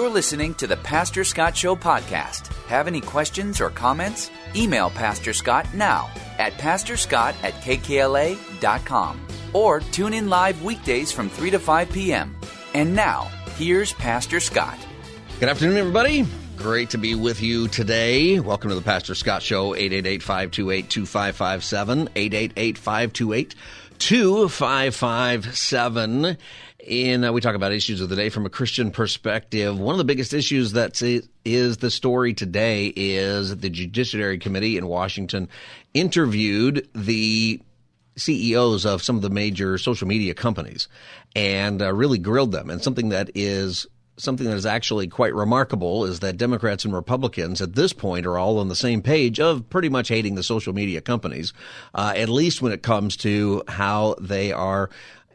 [0.00, 2.46] You're listening to the Pastor Scott Show podcast.
[2.68, 4.30] Have any questions or comments?
[4.56, 6.08] Email Pastor Scott now
[6.38, 9.20] at pastorscott at kkla.com
[9.52, 12.34] or tune in live weekdays from 3 to 5 p.m.
[12.72, 14.78] And now, here's Pastor Scott.
[15.38, 16.24] Good afternoon, everybody.
[16.56, 18.40] Great to be with you today.
[18.40, 23.54] Welcome to the Pastor Scott Show, 888 528 2557, 888 528
[23.98, 26.38] 2557.
[26.90, 29.78] And uh, we talk about issues of the day from a Christian perspective.
[29.78, 31.00] One of the biggest issues that
[31.44, 35.48] is the story today is the Judiciary Committee in Washington
[35.94, 37.62] interviewed the
[38.16, 40.88] CEOs of some of the major social media companies
[41.36, 42.70] and uh, really grilled them.
[42.70, 47.62] And something that is something that is actually quite remarkable is that Democrats and Republicans
[47.62, 50.74] at this point are all on the same page of pretty much hating the social
[50.74, 51.54] media companies,
[51.94, 54.90] uh, at least when it comes to how they are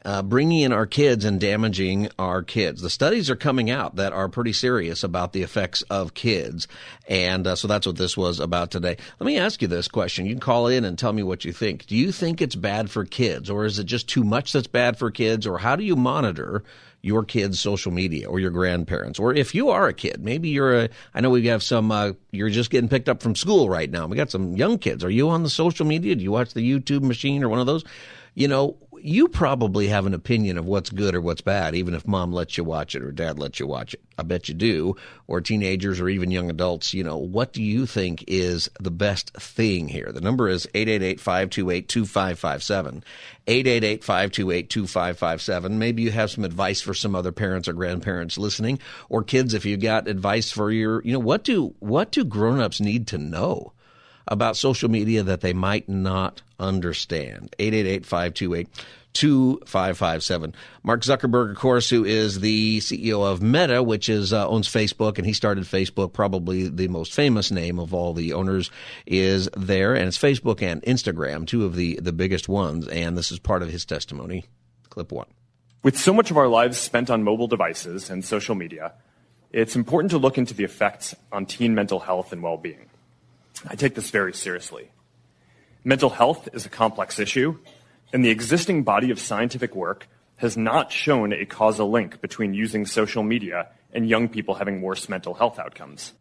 [0.06, 2.82] uh, bringing in our kids and damaging our kids.
[2.82, 6.68] The studies are coming out that are pretty serious about the effects of kids.
[7.08, 8.98] And uh, so that's what this was about today.
[9.20, 10.28] Let me ask you this question.
[10.28, 11.88] You can call in and tell me what you think.
[11.88, 14.98] Do you think it's bad for kids, or is it just too much that's bad
[14.98, 16.64] for kids, or how do you monitor?
[17.06, 20.86] your kids' social media or your grandparents, or if you are a kid, maybe you're
[20.86, 20.90] a.
[21.14, 21.92] I know we have some.
[21.92, 24.08] Uh, you're just getting picked up from school right now.
[24.08, 25.04] We got some young kids.
[25.04, 26.16] Are you on the social media?
[26.16, 27.84] Do you watch the YouTube machine or one of those?
[28.34, 28.76] You know,
[29.06, 32.58] you probably have an opinion of what's good or what's bad, even if mom lets
[32.58, 34.02] you watch it or dad lets you watch it.
[34.18, 34.96] I bet you do.
[35.28, 39.32] Or teenagers or even young adults, you know, what do you think is the best
[39.34, 40.12] thing here?
[40.12, 43.04] The number is 888-528-2557.
[43.46, 45.72] 888-528-2557.
[45.72, 49.66] Maybe you have some advice for some other parents or grandparents listening or kids if
[49.66, 53.74] you got advice for your, you know, what do what do grown-ups need to know?
[54.28, 57.56] About social media that they might not understand.
[57.60, 60.54] 888-528-2557.
[60.84, 65.18] Mark Zuckerberg, of course, who is the CEO of Meta, which is uh, owns Facebook,
[65.18, 66.14] and he started Facebook.
[66.14, 68.72] Probably the most famous name of all the owners
[69.06, 72.88] is there, and it's Facebook and Instagram, two of the the biggest ones.
[72.88, 74.46] And this is part of his testimony.
[74.90, 75.28] Clip one.
[75.84, 78.94] With so much of our lives spent on mobile devices and social media,
[79.52, 82.90] it's important to look into the effects on teen mental health and well-being.
[83.68, 84.92] I take this very seriously.
[85.84, 87.58] Mental health is a complex issue,
[88.14, 92.86] and the existing body of scientific work has not shown a causal link between using
[92.86, 96.14] social media and young people having worse mental health outcomes.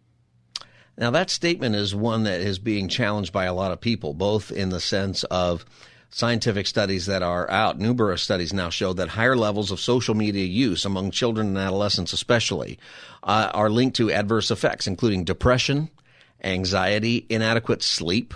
[0.97, 4.53] Now, that statement is one that is being challenged by a lot of people, both
[4.53, 5.65] in the sense of
[6.11, 7.79] scientific studies that are out.
[7.79, 12.13] Numerous studies now show that higher levels of social media use among children and adolescents,
[12.13, 12.79] especially,
[13.25, 15.91] uh, are linked to adverse effects, including depression,
[16.45, 18.35] anxiety, inadequate sleep,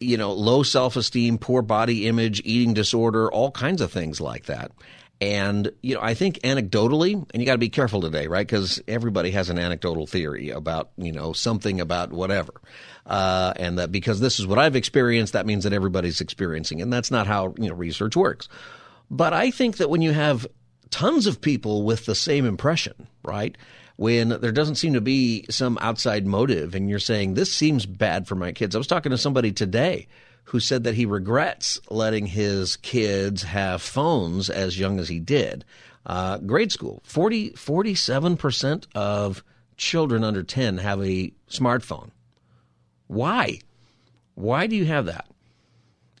[0.00, 4.46] you know, low self esteem, poor body image, eating disorder, all kinds of things like
[4.46, 4.72] that.
[5.20, 8.44] And, you know, I think anecdotally, and you got to be careful today, right?
[8.44, 12.60] Because everybody has an anecdotal theory about, you know, something about whatever.
[13.06, 16.82] Uh, and that because this is what I've experienced, that means that everybody's experiencing.
[16.82, 18.48] And that's not how, you know, research works.
[19.12, 20.44] But I think that when you have
[20.90, 23.56] tons of people with the same impression, right?
[24.02, 28.26] When there doesn't seem to be some outside motive and you're saying this seems bad
[28.26, 28.74] for my kids.
[28.74, 30.08] I was talking to somebody today
[30.42, 35.64] who said that he regrets letting his kids have phones as young as he did.
[36.04, 39.44] Uh, grade school, 40, 47% of
[39.76, 42.10] children under 10 have a smartphone.
[43.06, 43.60] Why?
[44.34, 45.28] Why do you have that?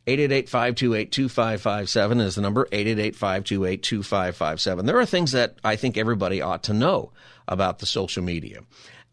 [0.06, 4.86] 888-528-2557 is the number, 888-528-2557.
[4.86, 7.10] There are things that I think everybody ought to know
[7.52, 8.60] about the social media.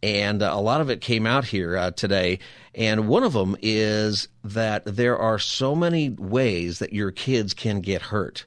[0.02, 2.40] And uh, a lot of it came out here uh, today.
[2.74, 7.82] And one of them is that there are so many ways that your kids can
[7.82, 8.46] get hurt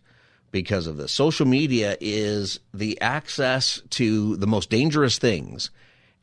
[0.51, 1.13] because of this.
[1.13, 5.71] Social media is the access to the most dangerous things,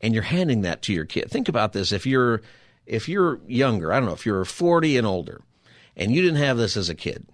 [0.00, 1.30] and you're handing that to your kid.
[1.30, 1.92] Think about this.
[1.92, 2.40] If you're
[2.86, 5.42] if you're younger, I don't know, if you're 40 and older,
[5.96, 7.26] and you didn't have this as a kid,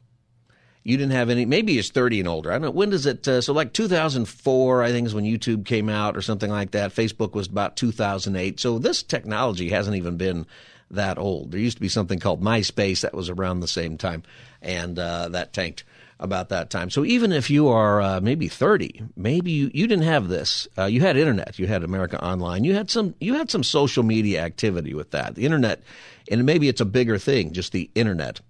[0.87, 1.45] you didn't have any.
[1.45, 2.51] Maybe it's 30 and older.
[2.51, 2.71] I don't know.
[2.71, 3.27] When does it?
[3.27, 6.95] Uh, so like 2004, I think is when YouTube came out or something like that.
[6.95, 8.61] Facebook was about 2008.
[8.61, 10.47] So this technology hasn't even been
[10.93, 11.51] that old.
[11.51, 14.23] There used to be something called MySpace that was around the same time,
[14.63, 15.83] and uh, that tanked.
[16.19, 16.89] about that time.
[16.89, 20.67] So even if you are uh, maybe 30, maybe you, you didn't have this.
[20.79, 24.03] Uh, you had internet, you had America Online, you had some you had some social
[24.03, 25.35] media activity with that.
[25.35, 25.83] The internet,
[26.31, 28.41] and maybe it's a bigger thing, just the internet.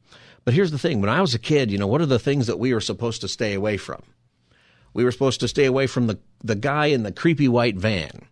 [0.47, 2.47] But here's the thing: when I was a kid, you know, what are the things
[2.47, 4.03] that we were supposed to stay away from?
[4.95, 8.29] We were supposed to stay away from the the guy in the creepy white van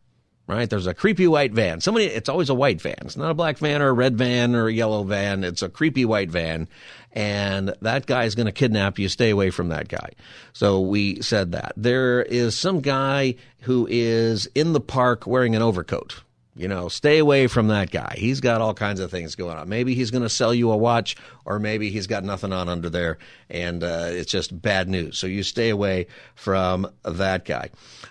[0.46, 0.68] right?
[0.68, 1.80] There's a creepy white van.
[1.80, 2.96] Somebody, it's always a white van.
[3.02, 5.44] It's not a black van or a red van or a yellow van.
[5.44, 6.68] It's a creepy white van.
[7.12, 9.08] And that guy is going to kidnap you.
[9.08, 10.10] Stay away from that guy.
[10.52, 11.72] So we said that.
[11.76, 16.22] There is some guy who is in the park wearing an overcoat.
[16.56, 18.14] You know, stay away from that guy.
[18.16, 19.68] He's got all kinds of things going on.
[19.68, 22.88] Maybe he's going to sell you a watch, or maybe he's got nothing on under
[22.88, 23.18] there,
[23.50, 25.18] and uh, it's just bad news.
[25.18, 26.06] So you stay away
[26.36, 27.70] from that guy.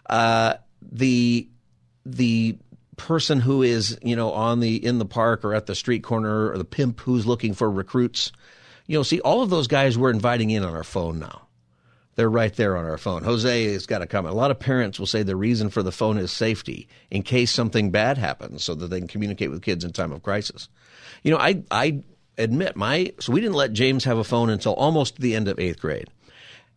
[0.10, 1.48] Uh, the
[2.06, 2.57] the
[2.98, 6.51] person who is you know on the in the park or at the street corner
[6.51, 8.31] or the pimp who's looking for recruits
[8.86, 11.48] you know see all of those guys we're inviting in on our phone now
[12.15, 13.24] they're right there on our phone.
[13.24, 15.92] Jose has got a comment a lot of parents will say the reason for the
[15.92, 19.83] phone is safety in case something bad happens so that they can communicate with kids
[19.83, 20.69] in time of crisis.
[21.24, 22.04] You know i i
[22.38, 25.60] admit my so we didn't let james have a phone until almost the end of
[25.60, 26.10] eighth grade.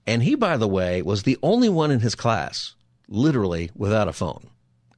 [0.06, 2.74] And he by the way was the only one in his class
[3.08, 4.48] literally without a phone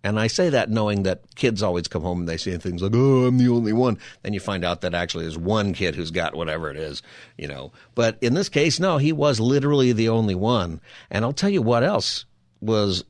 [0.04, 2.92] and I say that knowing that kids always come home and they say things like,
[2.94, 6.10] "Oh, I'm the only one." Then you find out that actually there's one kid who's
[6.10, 7.02] got whatever it is,
[7.36, 7.72] you know.
[7.94, 10.80] But in this case, no, he was literally the only one.
[11.10, 12.24] And I'll tell you what else
[12.60, 13.04] was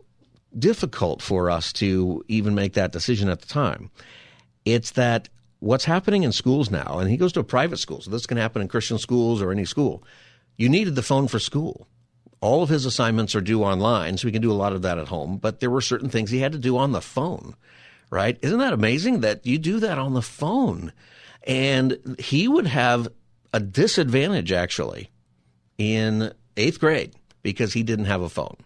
[0.59, 3.91] difficult for us to even make that decision at the time.
[4.65, 5.29] It's that
[5.61, 8.39] what's happening in schools now, and he goes to a private school, so this can
[8.39, 10.03] happen in Christian schools or any school.
[10.57, 11.87] You needed the phone for school
[12.41, 14.99] all of his assignments are due online, so he can do a lot of that
[14.99, 15.39] at home.
[15.39, 17.55] But there were certain things he had to do on the phone,
[18.11, 18.39] right?
[18.43, 20.93] Isn't that amazing that you do that on the phone?
[21.45, 23.09] And he would have
[23.53, 25.11] a disadvantage actually
[25.79, 28.57] in eighth grade because he didn't have a phone.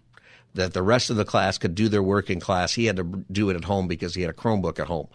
[0.55, 2.73] That the rest of the class could do their work in class.
[2.73, 5.07] He had to do it at home because he had a Chromebook at home.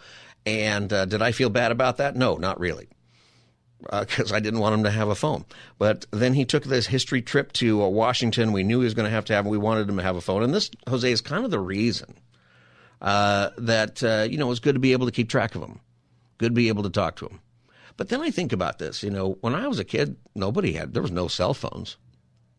[0.45, 2.17] And uh, did I feel bad about that?
[2.17, 2.89] No, not really
[3.83, 5.45] because uh, I didn't want him to have a phone.
[5.79, 8.53] But then he took this history trip to uh, Washington.
[8.53, 9.47] We knew he was going to have to have.
[9.47, 12.15] We wanted him to have a phone, and this Jose is kind of the reason
[13.01, 15.63] uh, that uh, you know it was good to be able to keep track of
[15.63, 15.81] him,
[16.39, 17.41] good to be able to talk to him.
[17.97, 19.03] But then I think about this.
[19.03, 20.95] You know, when I was a kid, nobody had.
[20.95, 21.97] There was no cell phones,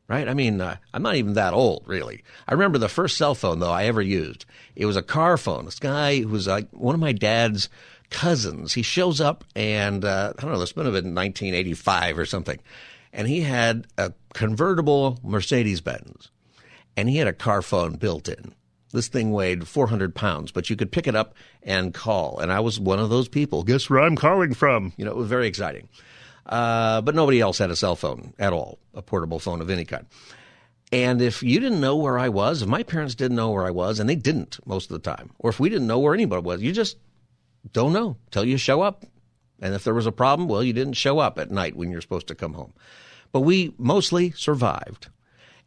[0.08, 0.28] right?
[0.28, 2.24] I mean, uh, I'm not even that old, really.
[2.48, 4.46] I remember the first cell phone though I ever used.
[4.76, 5.66] It was a car phone.
[5.66, 7.70] This guy who was like one of my dad's
[8.10, 8.74] cousins.
[8.74, 12.60] He shows up, and uh, I don't know, this might have been 1985 or something,
[13.14, 16.32] and he had a convertible Mercedes Benz,
[16.96, 18.54] and he had a car phone built in.
[18.92, 22.40] This thing weighed 400 pounds, but you could pick it up and call.
[22.40, 23.64] And I was one of those people.
[23.64, 24.94] Guess where I'm calling from?
[24.98, 25.90] You know, it was very exciting.
[26.46, 29.86] Uh, but nobody else had a cell phone at all, a portable phone of any
[29.86, 30.08] kind.
[30.92, 33.70] And if you didn't know where I was, if my parents didn't know where I
[33.70, 36.42] was, and they didn't most of the time, or if we didn't know where anybody
[36.42, 36.98] was, you just
[37.72, 39.06] don't know till you show up.
[39.62, 42.02] And if there was a problem, well, you didn't show up at night when you're
[42.02, 42.74] supposed to come home.
[43.32, 45.10] But we mostly survived.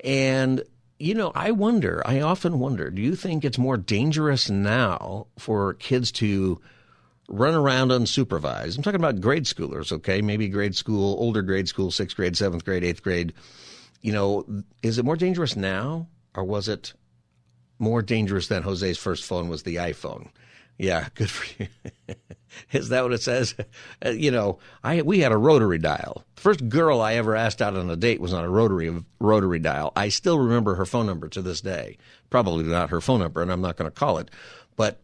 [0.03, 0.63] And,
[0.99, 5.75] you know, I wonder, I often wonder, do you think it's more dangerous now for
[5.75, 6.61] kids to
[7.29, 8.77] run around unsupervised?
[8.77, 10.23] I'm talking about grade schoolers, okay?
[10.23, 13.33] Maybe grade school, older grade school, sixth grade, seventh grade, eighth grade.
[14.01, 16.95] You know, is it more dangerous now or was it
[17.79, 20.31] more dangerous than Jose's first phone was the iPhone?
[20.79, 21.69] Yeah, good for you.
[22.73, 23.55] Is that what it says?
[24.05, 26.25] Uh, you know, I we had a rotary dial.
[26.37, 29.59] The first girl I ever asked out on a date was on a rotary rotary
[29.59, 29.93] dial.
[29.97, 31.99] I still remember her phone number to this day.
[32.31, 34.31] Probably not her phone number, and I'm not going to call it,
[34.77, 35.01] but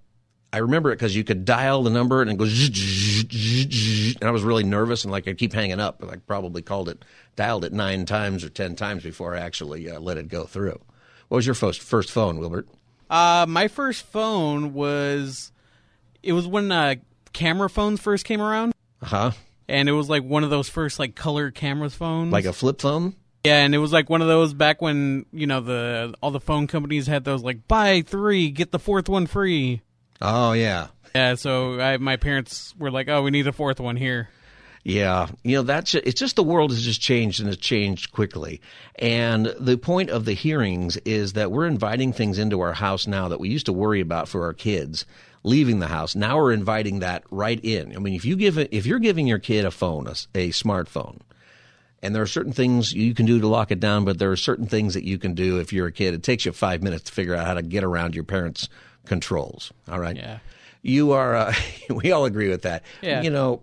[0.52, 4.42] I remember it because you could dial the number and it goes, and I was
[4.42, 5.98] really nervous and like I keep hanging up.
[6.00, 7.04] But I probably called it,
[7.36, 10.80] dialed it nine times or ten times before I actually uh, let it go through.
[11.28, 12.66] What was your first first phone, Wilbert?
[13.10, 15.52] Uh, my first phone was
[16.22, 16.96] it was when uh,
[17.32, 18.74] camera phones first came around.
[19.02, 19.30] Uh huh.
[19.68, 22.32] And it was like one of those first like color camera phones.
[22.32, 23.14] Like a flip phone?
[23.44, 26.40] Yeah, and it was like one of those back when, you know, the all the
[26.40, 29.82] phone companies had those like buy 3, get the fourth one free.
[30.20, 30.88] Oh, yeah.
[31.14, 34.28] Yeah, so I, my parents were like, "Oh, we need a fourth one here."
[34.84, 38.60] Yeah, you know that's it's just the world has just changed and it's changed quickly.
[38.96, 43.28] And the point of the hearings is that we're inviting things into our house now
[43.28, 45.04] that we used to worry about for our kids
[45.42, 46.14] leaving the house.
[46.14, 47.94] Now we're inviting that right in.
[47.94, 50.48] I mean, if you give it, if you're giving your kid a phone, a, a
[50.50, 51.20] smartphone,
[52.02, 54.36] and there are certain things you can do to lock it down, but there are
[54.36, 56.14] certain things that you can do if you're a kid.
[56.14, 58.68] It takes you five minutes to figure out how to get around your parents'
[59.04, 59.72] controls.
[59.88, 60.16] All right.
[60.16, 60.38] Yeah.
[60.82, 61.34] You are.
[61.34, 61.54] Uh,
[61.90, 62.84] we all agree with that.
[63.02, 63.22] Yeah.
[63.22, 63.62] You know,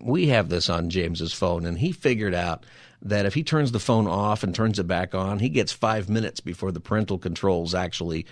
[0.00, 2.64] we have this on James's phone, and he figured out
[3.02, 6.08] that if he turns the phone off and turns it back on, he gets five
[6.08, 8.26] minutes before the parental controls actually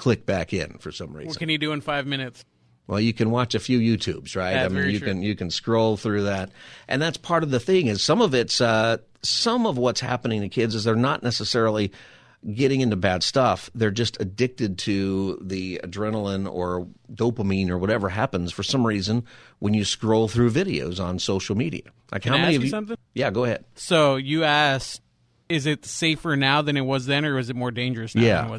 [0.00, 1.28] click back in for some reason.
[1.28, 2.44] What can he do in five minutes?
[2.86, 4.52] Well, you can watch a few YouTubes, right?
[4.54, 5.08] Yeah, I mean, you true.
[5.08, 6.50] can you can scroll through that,
[6.88, 7.86] and that's part of the thing.
[7.86, 11.92] Is some of it's uh, some of what's happening to kids is they're not necessarily
[12.54, 13.68] getting into bad stuff.
[13.74, 19.24] They're just addicted to the adrenaline or dopamine or whatever happens for some reason
[19.58, 21.82] when you scroll through videos on social media.
[22.10, 22.70] Like Can how I many ask of you you?
[22.70, 22.96] something?
[23.14, 23.66] Yeah, go ahead.
[23.74, 25.02] So you asked,
[25.50, 28.58] is it safer now than it was then, or is it more dangerous now Yeah.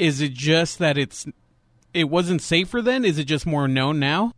[0.00, 0.14] Than it was?
[0.14, 1.26] Is it just that it's
[1.92, 3.04] it wasn't safer then?
[3.04, 4.32] Is it just more known now?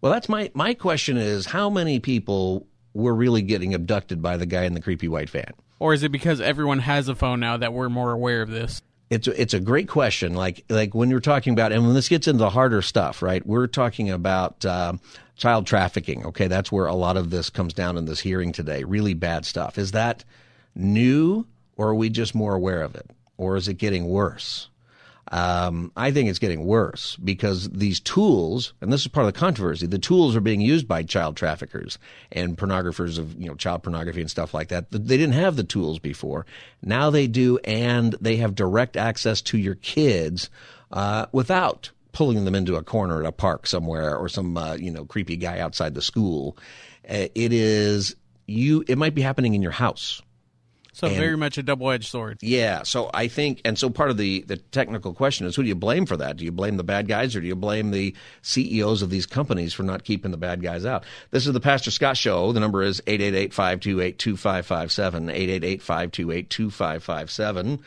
[0.00, 4.46] Well, that's my my question is how many people were really getting abducted by the
[4.46, 5.52] guy in the creepy white van?
[5.78, 8.82] Or is it because everyone has a phone now that we're more aware of this?
[9.10, 10.34] It's a, it's a great question.
[10.34, 13.44] Like like when you're talking about, and when this gets into the harder stuff, right?
[13.46, 15.00] We're talking about um,
[15.36, 16.24] child trafficking.
[16.26, 18.84] Okay, that's where a lot of this comes down in this hearing today.
[18.84, 19.76] Really bad stuff.
[19.76, 20.24] Is that
[20.74, 23.10] new, or are we just more aware of it,
[23.42, 24.68] or is it getting worse?
[25.30, 29.38] Um, I think it's getting worse because these tools, and this is part of the
[29.38, 31.98] controversy, the tools are being used by child traffickers
[32.30, 34.90] and pornographers of you know child pornography and stuff like that.
[34.90, 36.44] They didn't have the tools before.
[36.82, 40.50] Now they do, and they have direct access to your kids
[40.90, 44.90] uh, without pulling them into a corner at a park somewhere or some uh, you
[44.90, 46.58] know creepy guy outside the school.
[47.08, 48.84] Uh, it is you.
[48.86, 50.20] It might be happening in your house.
[50.94, 52.36] So very much a double edged sword.
[52.42, 55.68] Yeah, so I think, and so part of the the technical question is, who do
[55.68, 56.36] you blame for that?
[56.36, 59.72] Do you blame the bad guys, or do you blame the CEOs of these companies
[59.72, 61.04] for not keeping the bad guys out?
[61.30, 62.52] This is the Pastor Scott Show.
[62.52, 67.78] The number is 888-528-2557, 888-528-2557.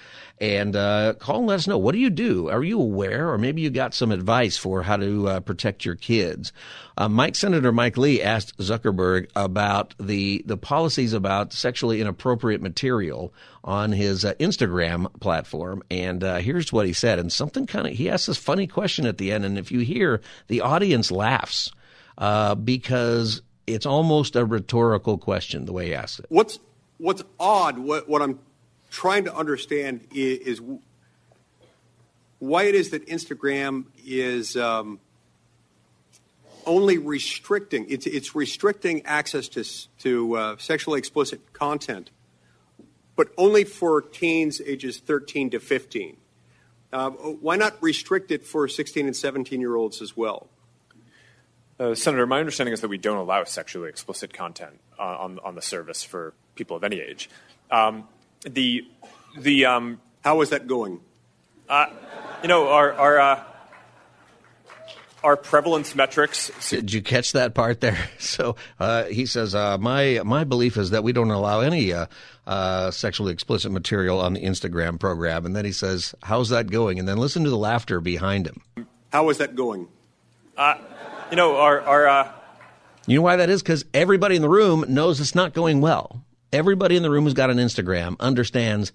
[0.42, 1.78] And uh, call and let us know.
[1.78, 2.50] What do you do?
[2.50, 5.96] Are you aware, or maybe you got some advice for how to uh, protect your
[5.96, 6.52] kids?
[6.98, 13.34] Uh, Mike Senator Mike Lee asked Zuckerberg about the the policies about sexually inappropriate material
[13.64, 17.20] on his uh, Instagram platform, and uh, here's what he said.
[17.20, 19.80] And something kind of he asked this funny question at the end, and if you
[19.80, 21.72] hear, the audience laughs
[22.18, 26.26] uh, because it's almost a rhetorical question the way he asked it.
[26.30, 26.60] What's
[26.98, 27.78] what's odd?
[27.78, 28.40] What what I'm
[28.90, 30.62] trying to understand is, is
[32.40, 35.00] why it is that Instagram is um,
[36.66, 39.64] only restricting it's it's restricting access to
[40.00, 42.12] to uh, sexually explicit content,
[43.16, 46.18] but only for teens ages 13 to 15.
[46.94, 50.48] Uh, why not restrict it for 16 and 17 year olds as well?
[51.78, 55.56] Uh, Senator, my understanding is that we don't allow sexually explicit content uh, on on
[55.56, 57.30] the service for people of any age.
[57.70, 58.08] Um,
[58.42, 58.88] the
[59.38, 61.02] the um, How is that going?
[62.42, 63.44] you know our our uh,
[65.26, 66.70] our prevalence metrics.
[66.70, 67.98] Did you catch that part there?
[68.20, 72.08] So uh, he says, uh, "My my belief is that we don't allow any uh,
[72.46, 77.00] uh, sexually explicit material on the Instagram program." And then he says, "How's that going?"
[77.00, 78.62] And then listen to the laughter behind him.
[79.12, 79.88] How is that going?
[80.58, 82.32] You know our our uh,
[83.08, 83.62] You know why that is?
[83.62, 86.24] Because everybody in the room knows it's not going well.
[86.52, 88.92] Everybody in the room who's got an Instagram understands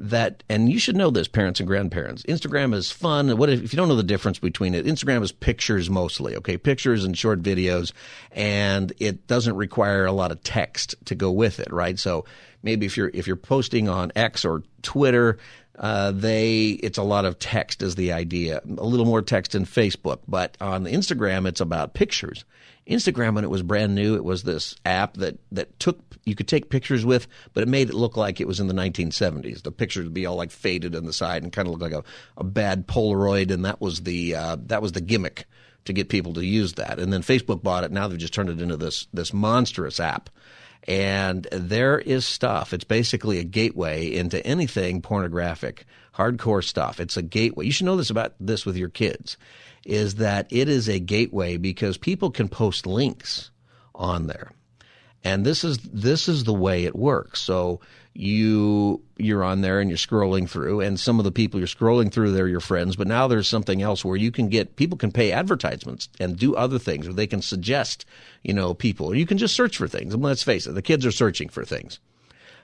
[0.00, 2.22] that, and you should know this, parents and grandparents.
[2.22, 3.36] Instagram is fun.
[3.36, 4.86] What if, if you don't know the difference between it?
[4.86, 6.56] Instagram is pictures mostly, okay?
[6.56, 7.92] Pictures and short videos,
[8.32, 11.98] and it doesn't require a lot of text to go with it, right?
[11.98, 12.24] So
[12.62, 15.36] maybe if you're if you're posting on X or Twitter,
[15.78, 18.62] uh, they it's a lot of text is the idea.
[18.78, 22.46] A little more text in Facebook, but on Instagram it's about pictures.
[22.90, 26.48] Instagram when it was brand new, it was this app that that took you could
[26.48, 29.62] take pictures with, but it made it look like it was in the 1970s.
[29.62, 31.92] The pictures would be all like faded on the side and kind of look like
[31.92, 32.04] a,
[32.36, 35.46] a bad Polaroid, and that was the uh, that was the gimmick
[35.86, 36.98] to get people to use that.
[36.98, 37.90] And then Facebook bought it.
[37.90, 40.28] Now they've just turned it into this this monstrous app
[40.88, 42.72] and there is stuff.
[42.72, 47.00] It's basically a gateway into anything pornographic, hardcore stuff.
[47.00, 47.66] It's a gateway.
[47.66, 49.36] You should know this about this with your kids
[49.84, 53.50] is that it is a gateway because people can post links
[53.94, 54.50] on there.
[55.22, 57.40] And this is this is the way it works.
[57.40, 57.80] So
[58.14, 62.10] you you're on there and you're scrolling through and some of the people you're scrolling
[62.10, 65.12] through they're your friends, but now there's something else where you can get people can
[65.12, 68.06] pay advertisements and do other things or they can suggest,
[68.42, 69.08] you know, people.
[69.08, 70.14] Or you can just search for things.
[70.16, 72.00] Let's face it, the kids are searching for things.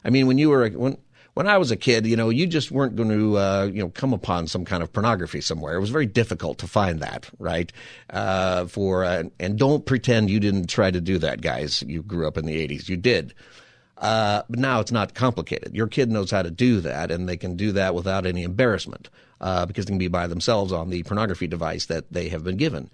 [0.04, 0.96] I mean, when you were when
[1.36, 3.90] when I was a kid, you know, you just weren't going to, uh, you know,
[3.90, 5.76] come upon some kind of pornography somewhere.
[5.76, 7.70] It was very difficult to find that, right?
[8.08, 11.82] Uh, for uh, and don't pretend you didn't try to do that, guys.
[11.82, 12.88] You grew up in the '80s.
[12.88, 13.34] You did.
[13.98, 15.74] Uh, but now it's not complicated.
[15.74, 19.10] Your kid knows how to do that, and they can do that without any embarrassment
[19.42, 22.56] uh, because they can be by themselves on the pornography device that they have been
[22.56, 22.88] given.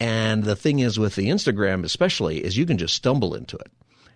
[0.00, 3.70] And the thing is with the Instagram, especially, is you can just stumble into it.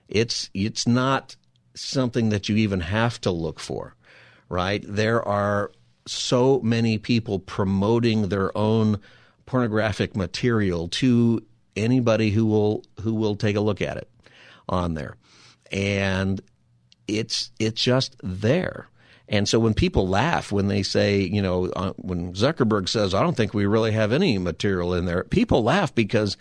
[0.09, 1.37] It's it's not
[1.77, 3.95] something that you even have to look for,
[4.49, 4.85] right?
[4.87, 5.71] There are
[6.07, 9.01] so many people promoting their own
[9.45, 11.45] pornographic material to
[11.77, 14.09] anybody who will who will take a look at it
[14.69, 15.17] on there.
[15.71, 16.41] And
[17.07, 18.89] it's it's just there.
[19.29, 23.23] And so when people laugh when they say, you know, uh, when Zuckerberg says, "I
[23.23, 26.37] don't think we really have any material in there," people laugh because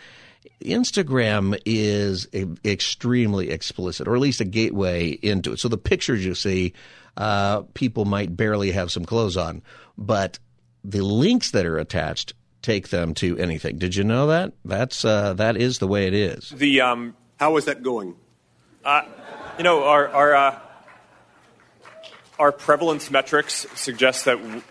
[0.62, 5.60] Instagram is a, extremely explicit, or at least a gateway into it.
[5.60, 6.74] So the pictures you see,
[7.18, 9.62] uh, people might barely have some clothes on,
[9.98, 10.40] but
[10.84, 13.78] the links that are attached take them to anything.
[13.78, 14.54] Did you know that?
[14.64, 16.50] That's uh, that is the way it is.
[16.50, 18.16] The um, How is that going?
[18.86, 19.02] uh,
[19.58, 20.60] you know, our our uh,
[22.38, 24.62] our prevalence metrics suggest that w-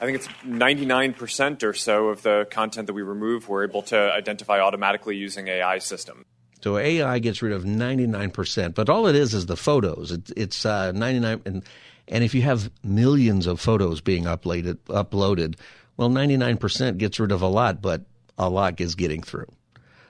[0.00, 3.96] I think it's 99% or so of the content that we remove we're able to
[4.12, 6.26] identify automatically using AI system.
[6.62, 10.12] So AI gets rid of 99%, but all it is is the photos.
[10.12, 11.62] It, it's uh, 99 and
[12.06, 15.56] and if you have millions of photos being uploaded uploaded,
[15.96, 18.02] well 99% gets rid of a lot, but
[18.38, 19.48] a lot is getting through.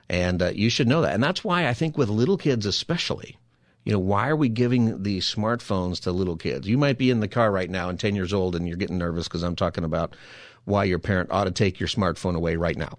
[0.09, 1.15] And uh, you should know that.
[1.15, 3.37] And that's why I think with little kids especially,
[3.85, 6.67] you know, why are we giving these smartphones to little kids?
[6.67, 8.99] You might be in the car right now and 10 years old and you're getting
[8.99, 10.17] nervous because I'm talking about
[10.65, 12.99] why your parent ought to take your smartphone away right now.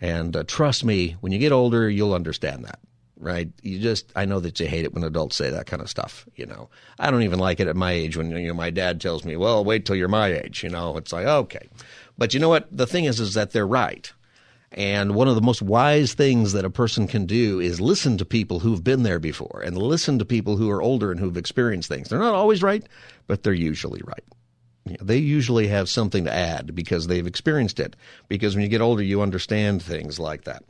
[0.00, 2.78] And uh, trust me, when you get older, you'll understand that,
[3.18, 3.50] right?
[3.62, 6.26] You just, I know that you hate it when adults say that kind of stuff,
[6.36, 6.70] you know.
[6.98, 9.36] I don't even like it at my age when, you know, my dad tells me,
[9.36, 10.96] well, wait till you're my age, you know.
[10.96, 11.68] It's like, okay.
[12.16, 12.68] But you know what?
[12.74, 14.10] The thing is, is that they're right.
[14.72, 18.24] And one of the most wise things that a person can do is listen to
[18.24, 21.88] people who've been there before and listen to people who are older and who've experienced
[21.88, 22.08] things.
[22.08, 22.86] They're not always right,
[23.26, 24.24] but they're usually right.
[25.02, 27.96] They usually have something to add because they've experienced it.
[28.28, 30.62] Because when you get older, you understand things like that.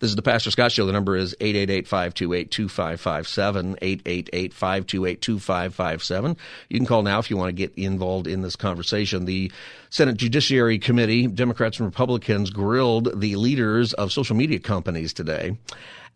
[0.00, 0.86] This is the Pastor Scott Show.
[0.86, 6.36] The number is 888-528-2557, 888-528-2557.
[6.68, 9.24] You can call now if you want to get involved in this conversation.
[9.24, 9.50] The
[9.90, 15.56] Senate Judiciary Committee, Democrats and Republicans, grilled the leaders of social media companies today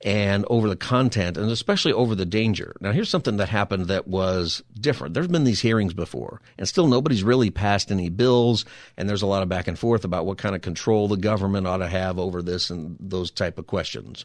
[0.03, 2.75] and over the content and especially over the danger.
[2.81, 5.15] Now, here's something that happened that was different.
[5.15, 8.65] There's been these hearings before, and still nobody's really passed any bills,
[8.97, 11.67] and there's a lot of back and forth about what kind of control the government
[11.67, 14.25] ought to have over this and those type of questions.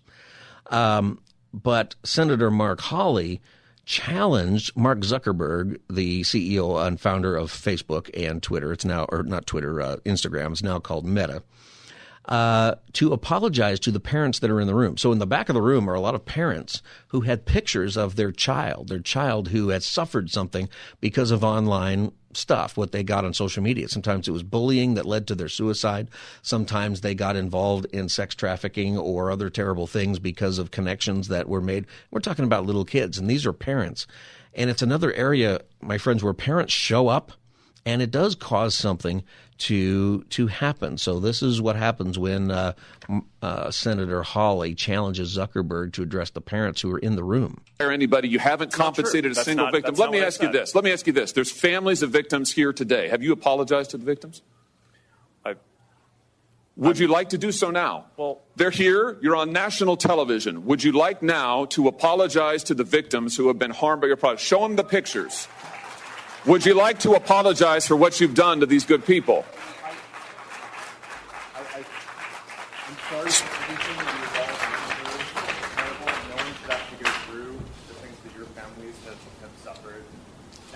[0.72, 1.20] Um,
[1.54, 3.42] but Senator Mark Hawley
[3.86, 8.74] challenged Mark Zuckerberg, the CEO and founder of Facebook and Twitter.
[8.74, 10.52] It's now, or not Twitter, uh, Instagram.
[10.52, 11.44] It's now called Meta
[12.28, 14.98] uh, to apologize to the parents that are in the room.
[14.98, 17.96] So in the back of the room are a lot of parents who had pictures
[17.96, 20.68] of their child, their child who had suffered something
[21.00, 23.88] because of online stuff, what they got on social media.
[23.88, 26.10] Sometimes it was bullying that led to their suicide.
[26.42, 31.48] Sometimes they got involved in sex trafficking or other terrible things because of connections that
[31.48, 31.86] were made.
[32.12, 34.06] We're talking about little kids, and these are parents.
[34.54, 37.32] And it's another area, my friends, where parents show up
[37.88, 39.24] and it does cause something
[39.60, 40.98] to to happen.
[40.98, 42.74] So this is what happens when uh,
[43.42, 47.62] uh, Senator Hawley challenges Zuckerberg to address the parents who are in the room.
[47.80, 49.96] Or anybody, you haven't compensated a That's single not- victim.
[49.96, 50.76] Let me ask you this.
[50.76, 51.32] Let me ask you this.
[51.32, 53.08] There's families of victims here today.
[53.10, 54.42] Have you apologized to the victims?
[55.44, 55.56] I,
[56.76, 58.06] Would you like to do so now?
[58.18, 59.18] Well- they're here.
[59.22, 60.66] You're on national television.
[60.66, 64.18] Would you like now to apologize to the victims who have been harmed by your
[64.18, 64.42] product?
[64.42, 65.48] Show them the pictures.
[66.48, 69.44] Would you like to apologize for what you've done to these good people?
[69.44, 69.50] I'm
[73.12, 75.28] sorry for everything that you've all been through.
[75.28, 76.08] It's terrible.
[76.08, 77.60] No one should have to go through
[77.92, 80.08] the things that your families have, have suffered.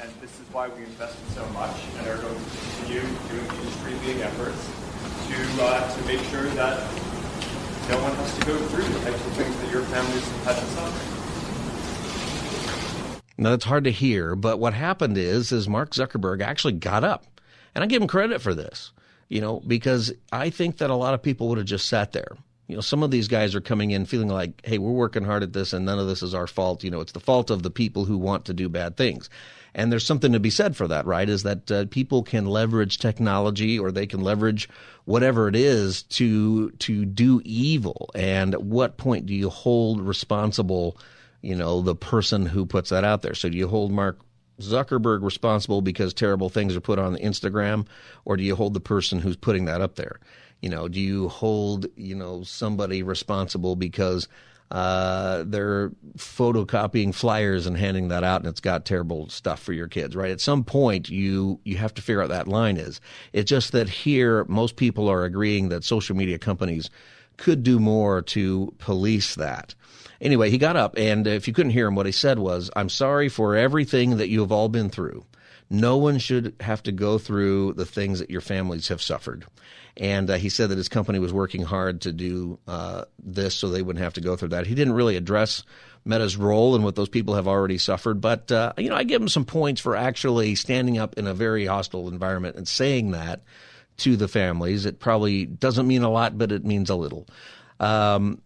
[0.03, 4.27] And this is why we invested so much and are going to continue doing industry-leading
[4.27, 6.83] efforts to, uh, to make sure that
[7.87, 10.59] no one has to go through the types of things that your families have had
[10.59, 11.20] to suffer.
[13.41, 17.25] Now that's hard to hear, but what happened is is Mark Zuckerberg actually got up,
[17.73, 18.91] and I give him credit for this,
[19.29, 22.37] you know, because I think that a lot of people would have just sat there.
[22.67, 25.41] You know, some of these guys are coming in feeling like, hey, we're working hard
[25.41, 26.83] at this, and none of this is our fault.
[26.83, 29.27] You know, it's the fault of the people who want to do bad things.
[29.73, 31.27] And there's something to be said for that, right?
[31.27, 34.69] Is that uh, people can leverage technology or they can leverage
[35.05, 38.11] whatever it is to to do evil.
[38.13, 40.95] And at what point do you hold responsible?
[41.41, 43.33] You know, the person who puts that out there.
[43.33, 44.19] So do you hold Mark
[44.59, 47.87] Zuckerberg responsible because terrible things are put on Instagram,
[48.25, 50.19] or do you hold the person who's putting that up there?
[50.61, 54.27] You know, do you hold you know somebody responsible because
[54.71, 59.87] uh, they're photocopying flyers and handing that out, and it's got terrible stuff for your
[59.87, 60.31] kids, right?
[60.31, 63.01] At some point, you you have to figure out that line is.
[63.33, 66.89] It's just that here, most people are agreeing that social media companies
[67.35, 69.75] could do more to police that.
[70.21, 72.89] Anyway, he got up, and if you couldn't hear him, what he said was, I'm
[72.89, 75.25] sorry for everything that you have all been through.
[75.67, 79.45] No one should have to go through the things that your families have suffered.
[79.97, 83.69] And uh, he said that his company was working hard to do uh, this so
[83.69, 84.67] they wouldn't have to go through that.
[84.67, 85.63] He didn't really address
[86.05, 89.21] Meta's role in what those people have already suffered, but uh, you know, I give
[89.21, 93.41] him some points for actually standing up in a very hostile environment and saying that
[93.97, 94.85] to the families.
[94.85, 97.27] It probably doesn't mean a lot, but it means a little.
[97.79, 98.41] Um,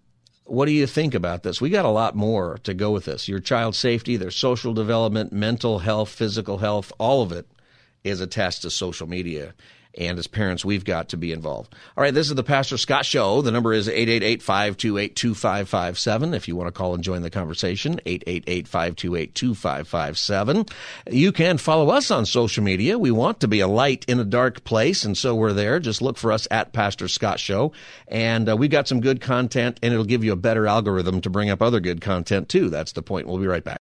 [0.45, 1.59] what do you think about this?
[1.59, 3.27] We got a lot more to go with this.
[3.27, 7.47] Your child's safety, their social development, mental health, physical health, all of it
[8.03, 9.55] is attached to social media.
[9.97, 11.73] And as parents, we've got to be involved.
[11.97, 13.41] All right, this is the Pastor Scott Show.
[13.41, 20.71] The number is 888-528-2557 if you want to call and join the conversation, 888-528-2557.
[21.09, 22.99] You can follow us on social media.
[22.99, 25.79] We want to be a light in a dark place, and so we're there.
[25.79, 27.71] Just look for us at Pastor Scott Show.
[28.07, 31.29] And uh, we've got some good content, and it'll give you a better algorithm to
[31.29, 32.69] bring up other good content, too.
[32.69, 33.27] That's the point.
[33.27, 33.77] We'll be right back.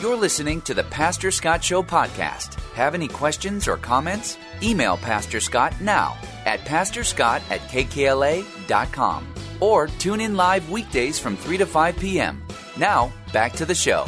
[0.00, 2.63] You're listening to the Pastor Scott Show podcast.
[2.74, 4.36] Have any questions or comments?
[4.62, 11.58] Email Pastor Scott now at pastorscott at kkla.com or tune in live weekdays from 3
[11.58, 12.42] to 5 p.m.
[12.76, 14.06] Now, back to the show.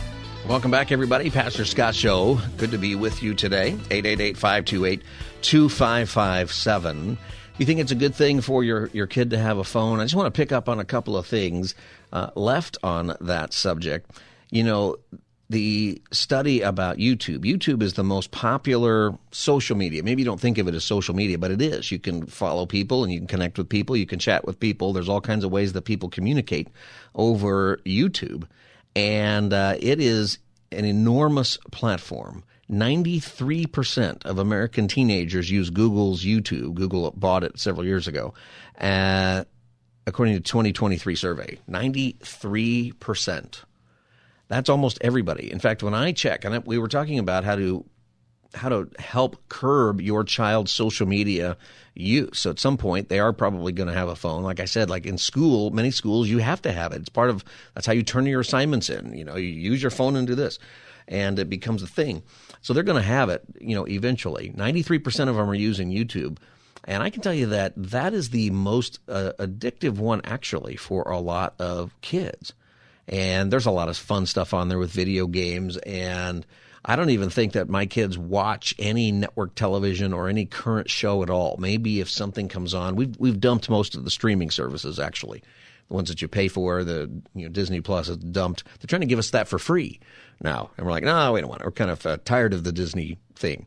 [0.48, 1.30] Welcome back, everybody.
[1.30, 2.40] Pastor Scott Show.
[2.56, 3.68] Good to be with you today.
[3.90, 5.02] 888 528
[5.42, 7.18] 2557.
[7.58, 10.00] You think it's a good thing for your, your kid to have a phone?
[10.00, 11.74] I just want to pick up on a couple of things
[12.12, 14.10] uh, left on that subject.
[14.50, 14.96] You know,
[15.48, 17.44] the study about YouTube.
[17.44, 20.02] YouTube is the most popular social media.
[20.02, 21.92] Maybe you don't think of it as social media, but it is.
[21.92, 23.96] You can follow people and you can connect with people.
[23.96, 24.92] You can chat with people.
[24.92, 26.68] There's all kinds of ways that people communicate
[27.14, 28.48] over YouTube.
[28.96, 30.38] And uh, it is
[30.72, 32.42] an enormous platform.
[32.68, 36.74] 93% of American teenagers use Google's YouTube.
[36.74, 38.34] Google bought it several years ago.
[38.80, 39.44] Uh,
[40.08, 43.62] according to 2023 survey, 93%.
[44.48, 45.50] That's almost everybody.
[45.50, 47.84] In fact, when I check, and we were talking about how to
[48.54, 51.56] how to help curb your child's social media
[51.94, 52.38] use.
[52.38, 54.42] So at some point, they are probably going to have a phone.
[54.42, 57.00] Like I said, like in school, many schools you have to have it.
[57.00, 59.16] It's part of that's how you turn your assignments in.
[59.16, 60.58] You know, you use your phone and do this,
[61.08, 62.22] and it becomes a thing.
[62.62, 63.42] So they're going to have it.
[63.60, 66.38] You know, eventually, ninety three percent of them are using YouTube.
[66.84, 71.02] And I can tell you that that is the most uh, addictive one actually for
[71.02, 72.54] a lot of kids
[73.08, 76.46] and there's a lot of fun stuff on there with video games and
[76.88, 81.24] I don't even think that my kids watch any network television or any current show
[81.24, 81.56] at all.
[81.58, 85.42] Maybe if something comes on, we've we've dumped most of the streaming services actually,
[85.88, 86.84] the ones that you pay for.
[86.84, 88.62] The you know Disney Plus is dumped.
[88.64, 89.98] They're trying to give us that for free
[90.40, 91.64] now, and we're like, no, we don't want it.
[91.64, 93.66] We're kind of uh, tired of the Disney thing,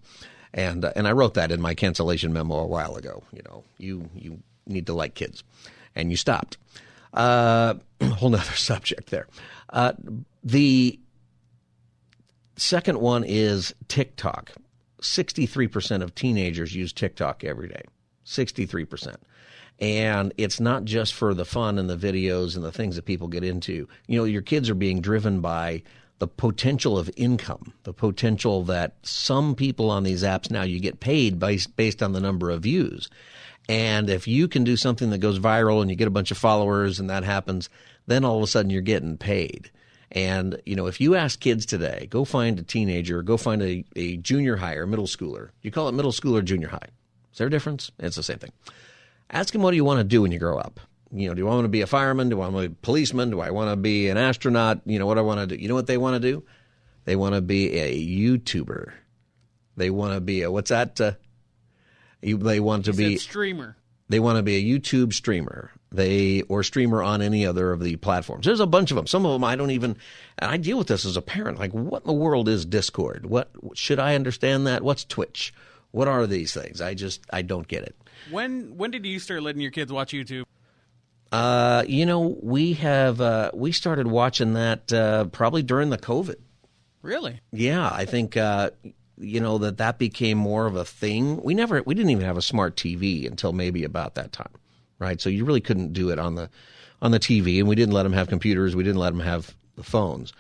[0.54, 3.24] and uh, and I wrote that in my cancellation memo a while ago.
[3.34, 5.44] You know, you you need to like kids,
[5.94, 6.58] and you stopped.
[7.14, 9.28] Uh, whole nother subject there.
[9.70, 9.94] Uh,
[10.44, 11.00] the
[12.56, 14.52] second one is TikTok.
[15.02, 17.84] 63% of teenagers use TikTok every day.
[18.26, 19.16] 63%.
[19.80, 23.30] And it's not just for the fun and the videos and the things that people
[23.30, 23.88] get into.
[24.08, 25.84] You know, your kids are being driven by
[26.20, 31.00] the potential of income, the potential that some people on these apps now you get
[31.00, 33.10] paid based, based on the number of views.
[33.70, 36.38] And if you can do something that goes viral and you get a bunch of
[36.38, 37.70] followers and that happens,
[38.08, 39.72] then all of a sudden you're getting paid.
[40.12, 43.86] And, you know, if you ask kids today, go find a teenager, go find a,
[43.96, 45.50] a junior high or middle schooler.
[45.62, 46.88] You call it middle school or junior high.
[47.32, 47.92] Is there a difference?
[48.00, 48.52] It's the same thing.
[49.30, 50.80] Ask them what do you want to do when you grow up?
[51.12, 52.30] You know, do I want to be a fireman?
[52.30, 53.32] Do I want to be a policeman?
[53.32, 54.82] Do I want to be an astronaut?
[54.86, 55.62] You know, what I want to do?
[55.62, 56.44] You know what they want to do?
[57.06, 58.92] They want to be a YouTuber.
[59.76, 61.02] They want to be a, what's that?
[61.02, 61.14] Uh,
[62.22, 63.78] they want to be a streamer.
[64.10, 65.72] They want to be a YouTube streamer.
[65.92, 68.46] They or streamer on any other of the platforms.
[68.46, 69.08] There's a bunch of them.
[69.08, 69.98] Some of them I don't even.
[70.38, 71.58] And I deal with this as a parent.
[71.58, 73.26] Like, what in the world is Discord?
[73.26, 74.84] What should I understand that?
[74.84, 75.54] What's Twitch?
[75.92, 76.82] What are these things?
[76.82, 77.96] I just I don't get it.
[78.30, 80.44] When when did you start letting your kids watch YouTube?
[81.32, 86.36] Uh, you know, we have uh, we started watching that uh, probably during the COVID.
[87.02, 87.40] Really?
[87.52, 88.72] Yeah, I think uh,
[89.18, 91.42] you know that that became more of a thing.
[91.44, 94.54] We never we didn't even have a smart TV until maybe about that time,
[94.98, 95.22] right?
[95.22, 96.50] So you really couldn't do it on the
[97.02, 98.76] on the TV, and we didn't let them have computers.
[98.76, 100.34] We didn't let them have the phones.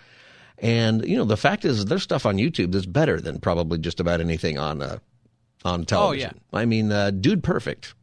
[0.58, 4.00] And you know the fact is, there's stuff on YouTube that's better than probably just
[4.00, 4.98] about anything on uh,
[5.64, 6.32] on television.
[6.34, 6.60] Oh, yeah.
[6.60, 7.94] I mean, uh, Dude Perfect.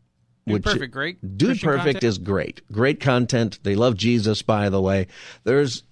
[0.46, 1.20] Dude which, Perfect, great.
[1.36, 2.04] Dude Christian Perfect content?
[2.04, 2.60] is great.
[2.70, 3.58] Great content.
[3.62, 5.08] They love Jesus, by the way.
[5.42, 5.82] There's,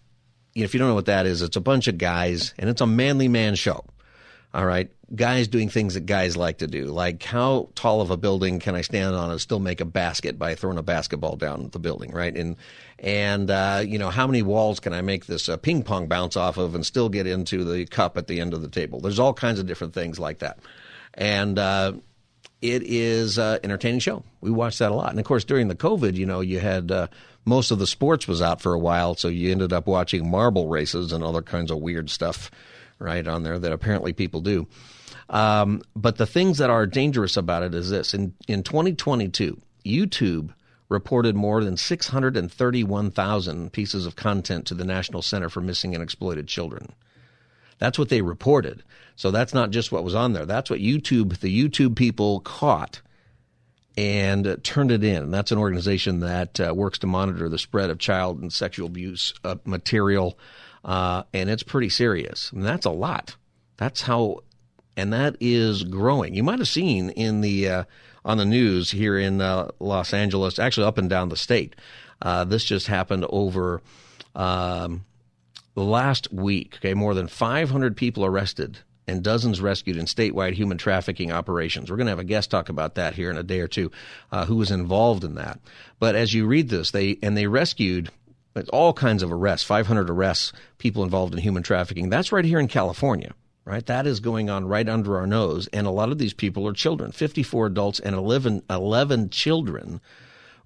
[0.54, 2.86] if you don't know what that is, it's a bunch of guys, and it's a
[2.86, 3.84] manly man show.
[4.52, 4.88] All right.
[5.12, 6.86] Guys doing things that guys like to do.
[6.86, 10.38] Like how tall of a building can I stand on and still make a basket
[10.38, 12.34] by throwing a basketball down the building, right?
[12.36, 12.56] And,
[13.00, 16.36] and, uh, you know, how many walls can I make this uh, ping pong bounce
[16.36, 19.00] off of and still get into the cup at the end of the table?
[19.00, 20.60] There's all kinds of different things like that.
[21.14, 21.94] And, uh,
[22.64, 24.24] it is an entertaining show.
[24.40, 25.10] We watched that a lot.
[25.10, 27.08] And of course, during the COVID, you know, you had, uh,
[27.44, 30.68] most of the sports was out for a while, so you ended up watching marble
[30.68, 32.50] races and other kinds of weird stuff
[32.98, 34.66] right on there that apparently people do.
[35.28, 40.54] Um, but the things that are dangerous about it is this: in in 2022, YouTube
[40.88, 46.46] reported more than 631,000 pieces of content to the National Center for Missing and Exploited
[46.46, 46.92] Children.
[47.78, 48.82] That's what they reported.
[49.16, 50.46] So that's not just what was on there.
[50.46, 53.00] That's what YouTube, the YouTube people caught
[53.96, 55.24] and turned it in.
[55.24, 58.86] And that's an organization that uh, works to monitor the spread of child and sexual
[58.86, 60.36] abuse uh, material
[60.84, 62.52] uh, and it's pretty serious.
[62.52, 63.36] And that's a lot.
[63.76, 64.40] That's how,
[64.96, 66.34] and that is growing.
[66.34, 67.84] You might have seen in the uh,
[68.24, 71.74] on the news here in uh, Los Angeles, actually up and down the state.
[72.22, 73.82] Uh, this just happened over
[74.34, 75.04] um,
[75.74, 76.76] last week.
[76.76, 81.90] Okay, more than 500 people arrested and dozens rescued in statewide human trafficking operations.
[81.90, 83.90] We're going to have a guest talk about that here in a day or two,
[84.32, 85.60] uh, who was involved in that.
[85.98, 88.10] But as you read this, they and they rescued
[88.72, 92.08] all kinds of arrests, 500 arrests, people involved in human trafficking.
[92.08, 93.34] That's right here in California,
[93.64, 93.84] right?
[93.86, 95.66] That is going on right under our nose.
[95.72, 97.10] And a lot of these people are children.
[97.10, 100.00] 54 adults and 11, 11 children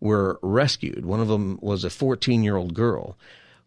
[0.01, 1.07] were rescued.
[1.07, 3.17] One of them was a 14 year old girl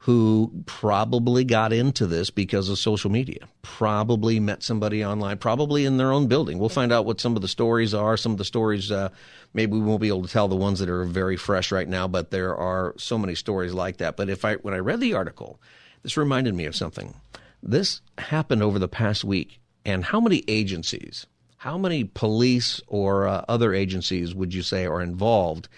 [0.05, 5.97] who probably got into this because of social media, probably met somebody online, probably in
[5.97, 6.57] their own building.
[6.57, 8.17] We'll find out what some of the stories are.
[8.17, 9.09] Some of the stories, uh,
[9.53, 12.07] maybe we won't be able to tell the ones that are very fresh right now,
[12.07, 14.17] but there are so many stories like that.
[14.17, 15.61] But if I, when I read the article,
[16.01, 17.13] this reminded me of something.
[17.61, 19.59] This happened over the past week.
[19.85, 25.03] And how many agencies, how many police or uh, other agencies would you say are
[25.03, 25.69] involved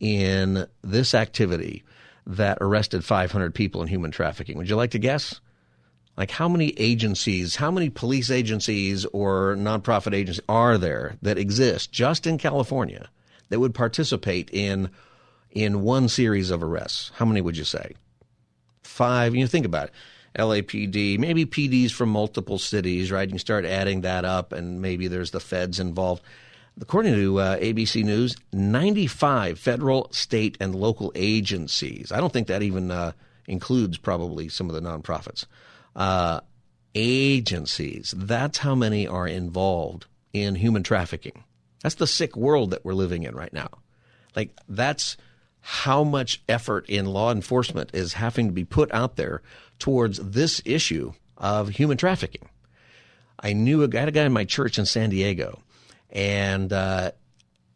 [0.00, 1.84] in this activity?
[2.28, 4.58] That arrested 500 people in human trafficking.
[4.58, 5.40] Would you like to guess?
[6.16, 11.90] Like how many agencies, how many police agencies or nonprofit agencies are there that exist
[11.90, 13.08] just in California
[13.48, 14.90] that would participate in
[15.50, 17.12] in one series of arrests?
[17.14, 17.94] How many would you say?
[18.82, 19.34] Five.
[19.34, 19.94] You think about it.
[20.38, 23.30] LAPD, maybe PDs from multiple cities, right?
[23.30, 26.22] You start adding that up, and maybe there's the feds involved.
[26.80, 32.12] According to uh, ABC News, 95 federal, state, and local agencies.
[32.12, 33.12] I don't think that even uh,
[33.46, 35.46] includes probably some of the nonprofits.
[35.96, 36.40] Uh,
[36.94, 38.14] agencies.
[38.16, 41.44] That's how many are involved in human trafficking.
[41.82, 43.68] That's the sick world that we're living in right now.
[44.34, 45.16] Like, that's
[45.60, 49.42] how much effort in law enforcement is having to be put out there
[49.78, 52.48] towards this issue of human trafficking.
[53.40, 55.60] I knew a, I had a guy in my church in San Diego
[56.10, 57.12] and uh,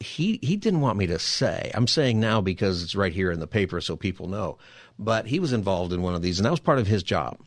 [0.01, 1.71] he he didn't want me to say.
[1.75, 4.59] I'm saying now because it's right here in the paper, so people know.
[4.99, 7.39] But he was involved in one of these, and that was part of his job.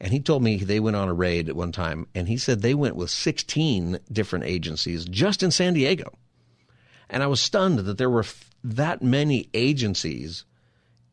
[0.00, 2.60] And he told me they went on a raid at one time, and he said
[2.60, 6.12] they went with 16 different agencies just in San Diego.
[7.08, 10.44] And I was stunned that there were f- that many agencies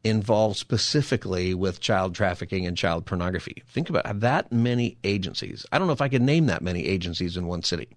[0.04, 3.62] involved specifically with child trafficking and child pornography.
[3.68, 5.66] Think about that many agencies.
[5.72, 7.90] I don't know if I could name that many agencies in one city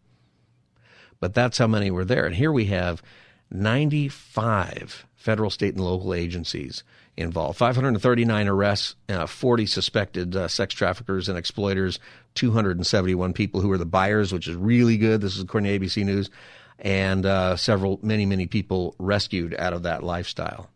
[1.20, 2.26] but that's how many were there.
[2.26, 3.02] And here we have
[3.50, 6.84] 95 federal, state, and local agencies
[7.16, 7.56] involved.
[7.56, 11.98] 539 arrests, uh, 40 suspected uh, sex traffickers and exploiters,
[12.34, 15.20] 271 people who were the buyers, which is really good.
[15.20, 16.30] This is according to ABC News,
[16.78, 20.68] and uh, several, many, many people rescued out of that lifestyle.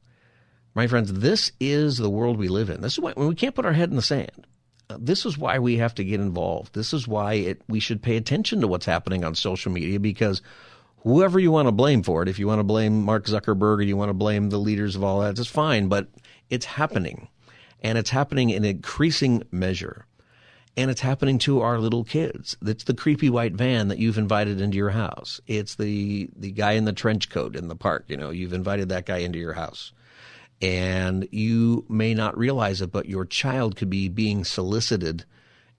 [0.74, 2.80] My friends, this is the world we live in.
[2.80, 4.46] This is why we can't put our head in the sand
[4.96, 6.74] this is why we have to get involved.
[6.74, 10.40] This is why it, we should pay attention to what's happening on social media because
[11.02, 13.82] whoever you want to blame for it, if you want to blame Mark Zuckerberg or
[13.82, 16.08] you want to blame the leaders of all that, that's fine, but
[16.48, 17.28] it's happening.
[17.82, 20.06] And it's happening in increasing measure.
[20.76, 22.56] And it's happening to our little kids.
[22.64, 25.40] It's the creepy white van that you've invited into your house.
[25.46, 28.04] It's the, the guy in the trench coat in the park.
[28.08, 29.92] You know, you've invited that guy into your house
[30.60, 35.24] and you may not realize it, but your child could be being solicited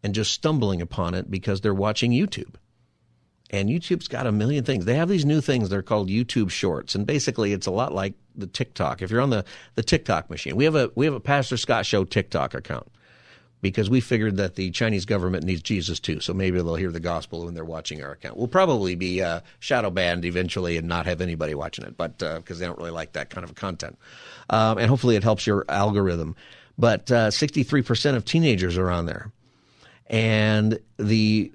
[0.04, 2.56] and just stumbling upon it because they're watching YouTube.
[3.50, 4.86] And YouTube's got a million things.
[4.86, 5.70] They have these new things.
[5.70, 9.02] They're called YouTube Shorts, and basically, it's a lot like the TikTok.
[9.02, 11.88] If you're on the the TikTok machine, we have a we have a Pastor Scott
[11.88, 12.88] Show TikTok account
[13.62, 16.20] because we figured that the Chinese government needs Jesus too.
[16.20, 18.38] So maybe they'll hear the gospel when they're watching our account.
[18.38, 22.58] We'll probably be uh, shadow banned eventually and not have anybody watching it, but because
[22.58, 23.98] uh, they don't really like that kind of content.
[24.50, 26.36] Um, and hopefully it helps your algorithm.
[26.78, 29.32] But uh, 63% of teenagers are on there.
[30.08, 31.52] And the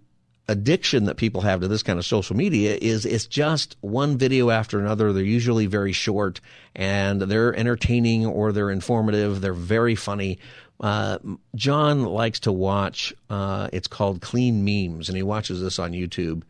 [0.46, 4.50] addiction that people have to this kind of social media is it's just one video
[4.50, 5.12] after another.
[5.12, 6.40] They're usually very short
[6.74, 9.40] and they're entertaining or they're informative.
[9.40, 10.38] They're very funny.
[10.80, 11.18] Uh,
[11.54, 13.14] John likes to watch.
[13.30, 16.42] Uh, it's called Clean Memes, and he watches this on YouTube,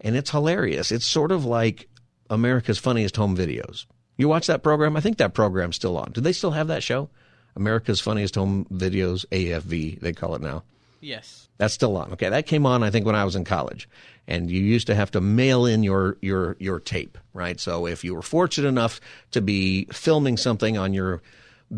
[0.00, 0.90] and it's hilarious.
[0.90, 1.88] It's sort of like
[2.30, 3.86] America's Funniest Home Videos.
[4.16, 4.96] You watch that program?
[4.96, 6.12] I think that program's still on.
[6.12, 7.10] Do they still have that show?
[7.54, 10.62] America's Funniest Home Videos, AFV, they call it now.
[11.00, 11.48] Yes.
[11.58, 12.12] That's still on.
[12.12, 13.88] Okay, that came on I think when I was in college,
[14.26, 17.58] and you used to have to mail in your your your tape, right?
[17.60, 21.22] So if you were fortunate enough to be filming something on your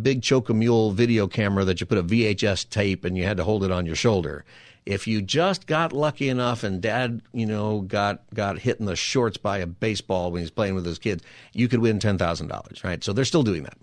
[0.02, 3.64] big Chocomule video camera that you put a VHS tape and you had to hold
[3.64, 4.44] it on your shoulder.
[4.86, 8.96] If you just got lucky enough and dad, you know, got got hit in the
[8.96, 11.22] shorts by a baseball when he's playing with his kids,
[11.52, 13.04] you could win ten thousand dollars, right?
[13.04, 13.76] So they're still doing that.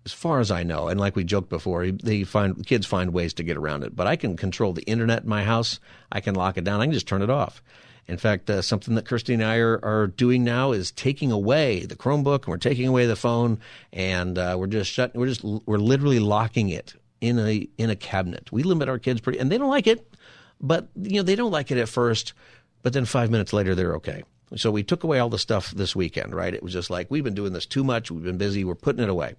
[0.06, 3.36] as far as I know, and like we joked before, they find kids find ways
[3.36, 3.96] to get around it.
[3.96, 5.80] But I can control the internet in my house.
[6.12, 6.82] I can lock it down.
[6.82, 7.62] I can just turn it off.
[8.08, 11.86] In fact, uh, something that Kirsty and I are, are doing now is taking away
[11.86, 13.60] the Chromebook, and we're taking away the phone,
[13.94, 15.16] and uh, we're just shut.
[15.16, 18.52] We're just we're literally locking it in a in a cabinet.
[18.52, 20.14] We limit our kids pretty, and they don't like it,
[20.60, 22.34] but you know they don't like it at first,
[22.82, 24.24] but then five minutes later they're okay.
[24.58, 26.54] So we took away all the stuff this weekend, right?
[26.54, 28.12] It was just like we've been doing this too much.
[28.12, 28.66] We've been busy.
[28.66, 29.36] We're putting it away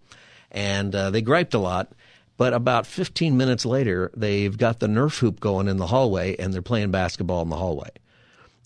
[0.52, 1.92] and uh, they griped a lot.
[2.36, 6.52] But about 15 minutes later, they've got the Nerf hoop going in the hallway, and
[6.52, 7.90] they're playing basketball in the hallway.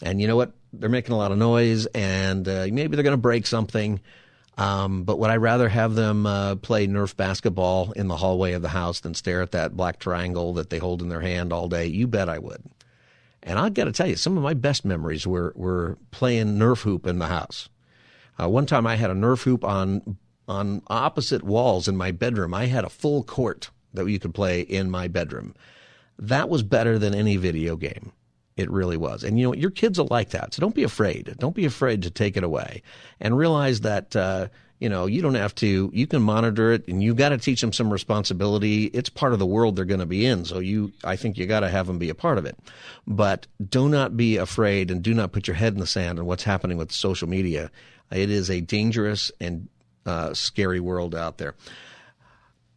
[0.03, 0.53] And you know what?
[0.73, 4.01] They're making a lot of noise, and uh, maybe they're going to break something.
[4.59, 8.63] Um, but would I rather have them uh, play Nerf basketball in the hallway of
[8.63, 11.69] the house than stare at that black triangle that they hold in their hand all
[11.69, 11.87] day?
[11.87, 12.63] You bet I would.
[13.43, 16.83] And I've got to tell you, some of my best memories were, were playing Nerf
[16.83, 17.69] hoop in the house.
[18.41, 20.17] Uh, one time I had a Nerf hoop on
[20.49, 22.55] on opposite walls in my bedroom.
[22.55, 25.55] I had a full court that you could play in my bedroom.
[26.19, 28.13] That was better than any video game.
[28.57, 29.23] It really was.
[29.23, 30.55] And you know, your kids will like that.
[30.55, 31.35] So don't be afraid.
[31.39, 32.83] Don't be afraid to take it away
[33.21, 37.03] and realize that, uh, you know, you don't have to, you can monitor it and
[37.03, 38.85] you've got to teach them some responsibility.
[38.87, 40.45] It's part of the world they're going to be in.
[40.47, 42.59] So you, I think you got to have them be a part of it.
[43.07, 46.27] But do not be afraid and do not put your head in the sand on
[46.27, 47.71] what's happening with social media.
[48.11, 49.69] It is a dangerous and
[50.07, 51.55] uh, scary world out there.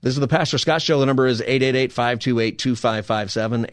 [0.02, 1.02] This is the Pastor Scott Show.
[1.02, 3.70] The number is 888-528-2557,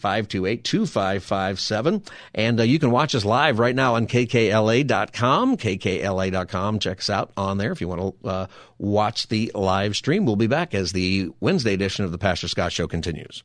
[0.00, 2.08] 888-528-2557.
[2.34, 6.78] And uh, you can watch us live right now on kkla.com, kkla.com.
[6.78, 8.46] Check us out on there if you want to uh,
[8.78, 10.24] watch the live stream.
[10.24, 13.44] We'll be back as the Wednesday edition of the Pastor Scott Show continues.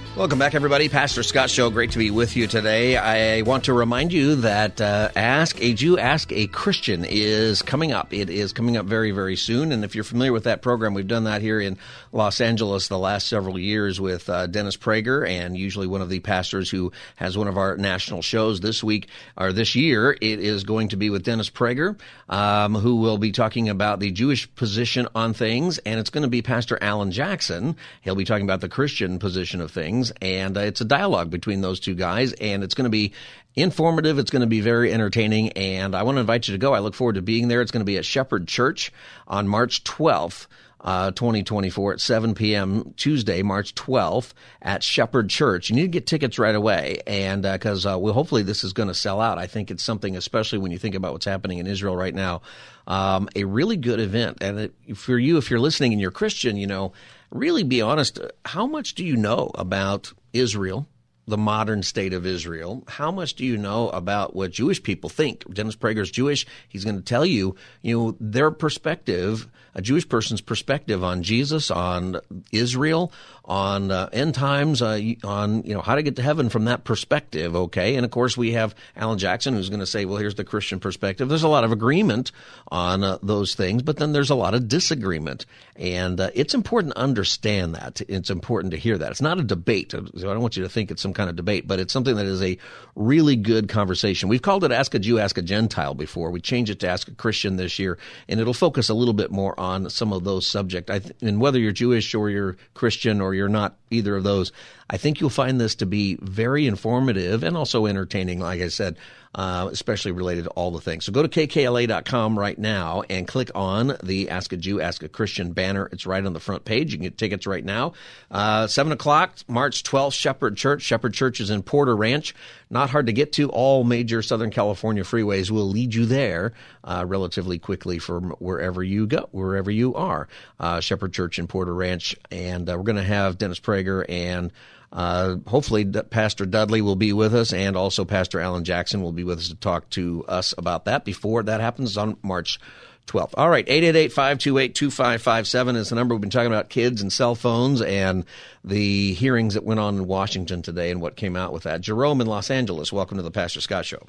[0.17, 0.89] Welcome back, everybody.
[0.89, 1.69] Pastor Scott Show.
[1.69, 2.97] Great to be with you today.
[2.97, 7.93] I want to remind you that uh, Ask a Jew, Ask a Christian is coming
[7.93, 8.13] up.
[8.13, 9.71] It is coming up very, very soon.
[9.71, 11.77] And if you're familiar with that program, we've done that here in
[12.11, 16.19] Los Angeles the last several years with uh, Dennis Prager, and usually one of the
[16.19, 20.11] pastors who has one of our national shows this week or this year.
[20.19, 21.97] It is going to be with Dennis Prager,
[22.27, 26.29] um, who will be talking about the Jewish position on things, and it's going to
[26.29, 27.77] be Pastor Alan Jackson.
[28.01, 31.61] He'll be talking about the Christian position of things and uh, it's a dialogue between
[31.61, 33.13] those two guys, and it's going to be
[33.55, 34.17] informative.
[34.17, 36.73] It's going to be very entertaining, and I want to invite you to go.
[36.73, 37.61] I look forward to being there.
[37.61, 38.91] It's going to be at Shepherd Church
[39.27, 40.47] on March 12th.
[40.83, 42.95] Uh, 2024 at 7 p.m.
[42.97, 44.33] Tuesday, March 12th
[44.63, 45.69] at Shepherd Church.
[45.69, 48.73] You need to get tickets right away, and because uh, uh, well, hopefully this is
[48.73, 49.37] going to sell out.
[49.37, 52.41] I think it's something, especially when you think about what's happening in Israel right now,
[52.87, 54.39] um, a really good event.
[54.41, 56.93] And it, for you, if you're listening and you're Christian, you know,
[57.31, 58.19] really be honest.
[58.45, 60.87] How much do you know about Israel
[61.27, 62.83] the modern state of Israel.
[62.87, 65.51] How much do you know about what Jewish people think?
[65.53, 66.45] Dennis Prager's Jewish.
[66.67, 71.71] He's going to tell you, you know, their perspective, a Jewish person's perspective on Jesus,
[71.71, 72.17] on
[72.51, 73.11] Israel,
[73.45, 76.83] on uh, end times, uh, on you know how to get to heaven from that
[76.83, 77.55] perspective.
[77.55, 80.43] Okay, and of course we have Alan Jackson who's going to say, well, here's the
[80.43, 81.27] Christian perspective.
[81.27, 82.31] There's a lot of agreement
[82.69, 86.93] on uh, those things, but then there's a lot of disagreement, and uh, it's important
[86.93, 88.01] to understand that.
[88.07, 89.11] It's important to hear that.
[89.11, 89.91] It's not a debate.
[89.91, 92.15] So I don't want you to think it's some kind of debate, but it's something
[92.15, 92.57] that is a
[92.95, 94.29] really good conversation.
[94.29, 96.31] We've called it Ask a Jew, Ask a Gentile before.
[96.31, 99.31] We changed it to Ask a Christian this year, and it'll focus a little bit
[99.31, 100.91] more on some of those subjects.
[100.91, 104.51] Th- and whether you're Jewish or you're Christian or you're not either of those,
[104.89, 108.97] I think you'll find this to be very informative and also entertaining, like I said,
[109.33, 111.05] uh, especially related to all the things.
[111.05, 115.09] So go to kkla.com right now and click on the Ask a Jew, Ask a
[115.09, 115.87] Christian banner.
[115.91, 116.91] It's right on the front page.
[116.91, 117.93] You can get tickets right now.
[118.29, 120.81] Uh, 7 o'clock, March 12th, Shepherd Church.
[120.81, 122.35] Shepherd Church is in Porter Ranch.
[122.69, 123.49] Not hard to get to.
[123.49, 126.53] All major Southern California freeways will lead you there
[126.83, 130.27] uh, relatively quickly from wherever you go, wherever you are.
[130.59, 132.15] Uh, Shepherd Church in Porter Ranch.
[132.31, 134.51] And uh, we're going to have Dennis Prager and
[134.91, 139.23] uh, hopefully, Pastor Dudley will be with us, and also Pastor Alan Jackson will be
[139.23, 142.59] with us to talk to us about that before that happens on March
[143.07, 143.33] 12th.
[143.35, 146.13] All right, 888-528-2557 is the number.
[146.13, 148.25] We've been talking about kids and cell phones and
[148.63, 151.81] the hearings that went on in Washington today and what came out with that.
[151.81, 154.05] Jerome in Los Angeles, welcome to the Pastor Scott Show.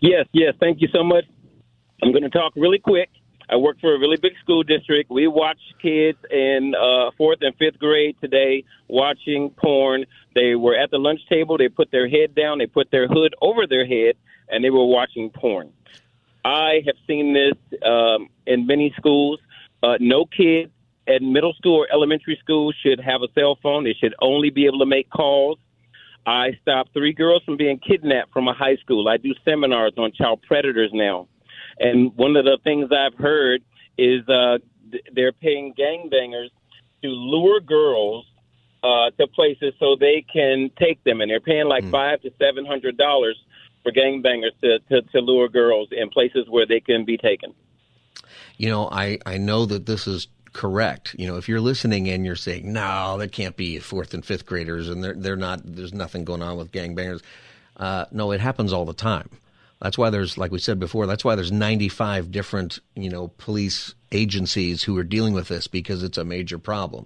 [0.00, 1.24] Yes, yes, thank you so much.
[2.02, 3.10] I'm going to talk really quick.
[3.48, 5.10] I work for a really big school district.
[5.10, 10.06] We watch kids in uh, fourth and fifth grade today watching porn.
[10.34, 11.58] They were at the lunch table.
[11.58, 12.58] They put their head down.
[12.58, 14.16] They put their hood over their head,
[14.48, 15.72] and they were watching porn.
[16.44, 19.40] I have seen this um, in many schools.
[19.82, 20.70] Uh, no kid
[21.06, 23.84] at middle school or elementary school should have a cell phone.
[23.84, 25.58] They should only be able to make calls.
[26.26, 29.08] I stopped three girls from being kidnapped from a high school.
[29.08, 31.28] I do seminars on child predators now.
[31.78, 33.62] And one of the things I've heard
[33.98, 34.58] is uh,
[35.12, 36.50] they're paying gangbangers
[37.02, 38.26] to lure girls
[38.82, 41.90] uh, to places so they can take them, and they're paying like mm.
[41.90, 43.36] five to seven hundred dollars
[43.82, 47.54] for gangbangers to, to to lure girls in places where they can be taken.
[48.56, 51.14] You know, I I know that this is correct.
[51.18, 54.46] You know, if you're listening and you're saying, "No, that can't be fourth and fifth
[54.46, 57.22] graders," and they're they're not, there's nothing going on with gangbangers.
[57.76, 59.28] Uh, no, it happens all the time.
[59.84, 63.94] That's why there's, like we said before, that's why there's 95 different, you know, police
[64.12, 67.04] agencies who are dealing with this because it's a major problem.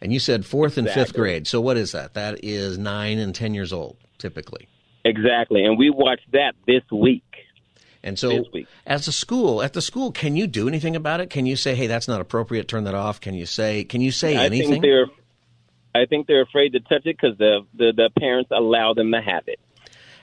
[0.00, 1.04] And you said fourth and exactly.
[1.04, 1.48] fifth grade.
[1.48, 2.14] So what is that?
[2.14, 4.68] That is nine and 10 years old, typically.
[5.04, 5.64] Exactly.
[5.64, 7.24] And we watched that this week.
[8.04, 8.44] And so,
[8.86, 11.30] as a school, at the school, can you do anything about it?
[11.30, 12.66] Can you say, "Hey, that's not appropriate.
[12.68, 13.20] Turn that off"?
[13.20, 14.70] Can you say, "Can you say I anything"?
[14.70, 15.06] Think they're,
[15.94, 19.20] I think they're afraid to touch it because the, the the parents allow them to
[19.20, 19.60] have it.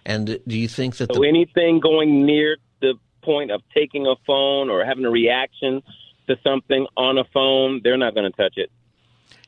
[0.08, 4.16] And do you think that so the- anything going near the point of taking a
[4.26, 5.84] phone or having a reaction
[6.28, 8.72] to something on a phone, they're not going to touch it.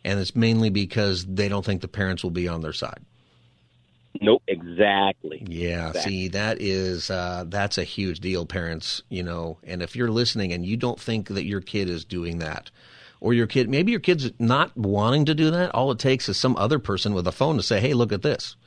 [0.04, 3.00] And it's mainly because they don't think the parents will be on their side.
[4.22, 5.46] Nope, exactly.
[5.48, 6.12] Yeah, exactly.
[6.12, 9.02] see, that is uh, that's a huge deal, parents.
[9.08, 12.40] You know, and if you're listening and you don't think that your kid is doing
[12.40, 12.72] that,
[13.22, 15.74] or your kid, maybe your kid's not wanting to do that.
[15.74, 18.24] All it takes is some other person with a phone to say, "Hey, look at
[18.24, 18.58] this."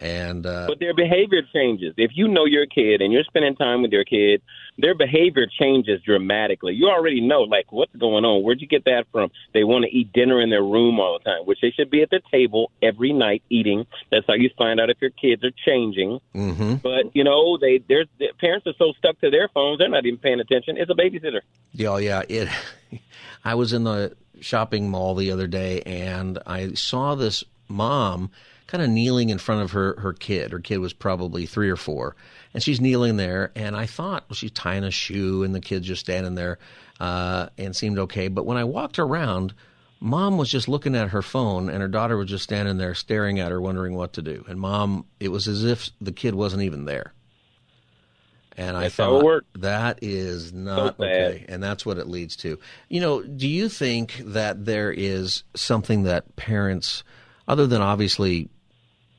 [0.00, 1.92] And uh, but their behavior changes.
[1.98, 4.40] If you know your kid and you're spending time with your kid,
[4.78, 6.72] their behavior changes dramatically.
[6.72, 8.42] You already know like what's going on.
[8.42, 9.30] Where'd you get that from?
[9.52, 12.00] They want to eat dinner in their room all the time, which they should be
[12.00, 13.86] at the table every night eating.
[14.10, 16.20] That's how you find out if your kids are changing.
[16.34, 16.76] Mm-hmm.
[16.76, 18.06] But you know, they their
[18.40, 20.78] parents are so stuck to their phones, they're not even paying attention.
[20.78, 21.40] It's a babysitter.
[21.72, 22.22] Yeah, yeah.
[22.26, 22.48] It.
[23.44, 28.30] I was in the shopping mall the other day and I saw this mom
[28.70, 30.52] kind of kneeling in front of her her kid.
[30.52, 32.14] Her kid was probably three or four,
[32.54, 33.50] and she's kneeling there.
[33.56, 36.58] And I thought well, she's tying a shoe, and the kid's just standing there,
[37.00, 38.28] uh, and seemed okay.
[38.28, 39.54] But when I walked around,
[39.98, 43.40] mom was just looking at her phone, and her daughter was just standing there staring
[43.40, 44.44] at her, wondering what to do.
[44.48, 47.12] And mom, it was as if the kid wasn't even there.
[48.56, 52.58] And that's I thought that is not so okay, and that's what it leads to.
[52.88, 57.02] You know, do you think that there is something that parents,
[57.48, 58.48] other than obviously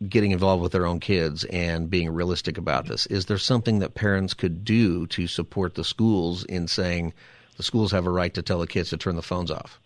[0.08, 3.06] getting involved with their own kids and being realistic about this.
[3.08, 7.14] Is there something that parents could do to support the schools in saying
[7.58, 9.80] the schools have a right to tell the kids to turn the phones off?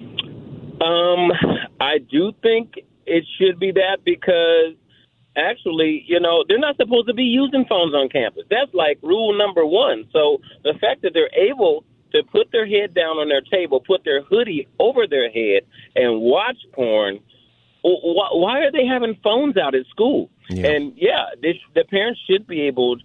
[0.00, 1.30] Um,
[1.80, 2.74] I do think
[3.06, 4.74] it should be that because
[5.36, 8.44] actually, you know, they're not supposed to be using phones on campus.
[8.50, 10.08] That's like rule number one.
[10.12, 14.04] So the fact that they're able to put their head down on their table, put
[14.04, 15.62] their hoodie over their head,
[15.96, 17.20] and watch porn
[17.82, 20.30] why, why are they having phones out at school?
[20.48, 20.68] Yeah.
[20.68, 22.96] And yeah, this, the parents should be able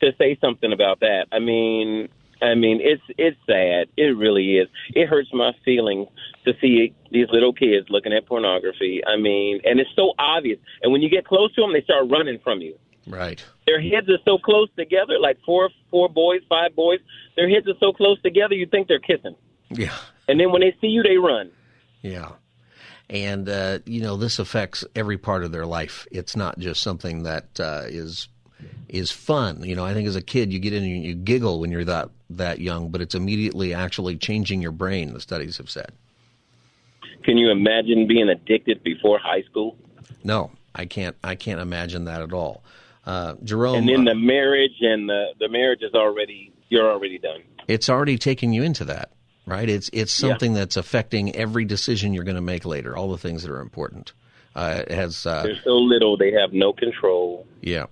[0.00, 1.26] to say something about that.
[1.32, 2.08] I mean,
[2.42, 3.88] I mean, it's it's sad.
[3.96, 4.68] It really is.
[4.94, 6.08] It hurts my feelings
[6.44, 9.02] to see these little kids looking at pornography.
[9.06, 10.58] I mean, and it's so obvious.
[10.82, 12.76] And when you get close to them, they start running from you.
[13.06, 13.42] Right.
[13.66, 17.00] Their heads are so close together, like four four boys, five boys.
[17.36, 19.36] Their heads are so close together, you think they're kissing.
[19.70, 19.96] Yeah.
[20.28, 21.50] And then when they see you, they run.
[22.02, 22.32] Yeah.
[23.10, 26.06] And, uh, you know, this affects every part of their life.
[26.10, 28.28] It's not just something that uh, is
[28.88, 29.62] is fun.
[29.62, 31.84] You know, I think as a kid, you get in and you giggle when you're
[31.84, 35.92] that, that young, but it's immediately actually changing your brain, the studies have said.
[37.24, 39.76] Can you imagine being addicted before high school?
[40.22, 41.16] No, I can't.
[41.24, 42.62] I can't imagine that at all.
[43.06, 47.18] Uh, Jerome, and then uh, the marriage and the the marriage is already you're already
[47.18, 47.42] done.
[47.68, 49.10] it's already taking you into that,
[49.46, 49.68] right?
[49.68, 50.30] It's it's Yeah.
[50.30, 52.96] something that's affecting every decision you're going to make later.
[52.96, 54.12] All the things that are important.
[54.56, 57.46] Uh, it has uh, They're so little, they have no control.
[57.60, 57.86] Yeah.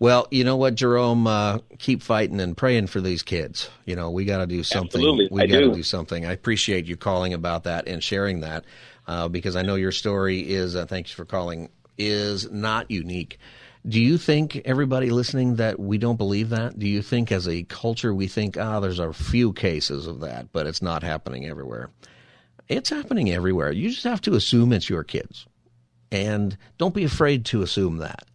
[0.00, 1.26] Well, you know what, Jerome?
[1.26, 3.68] Uh, keep fighting and praying for these kids.
[3.84, 5.00] You know, we got to do something.
[5.00, 5.74] Absolutely, we I got to do.
[5.74, 6.24] do something.
[6.24, 8.64] I appreciate you calling about that and sharing that
[9.06, 10.74] uh, because I know your story is.
[10.74, 11.68] Uh, thanks for calling.
[11.98, 13.38] Is not unique.
[13.88, 16.78] Do you think everybody listening that we don't believe that?
[16.78, 20.52] Do you think as a culture we think ah, there's a few cases of that,
[20.52, 21.90] but it's not happening everywhere?
[22.68, 23.72] It's happening everywhere.
[23.72, 25.46] You just have to assume it's your kids,
[26.12, 28.26] and don't be afraid to assume that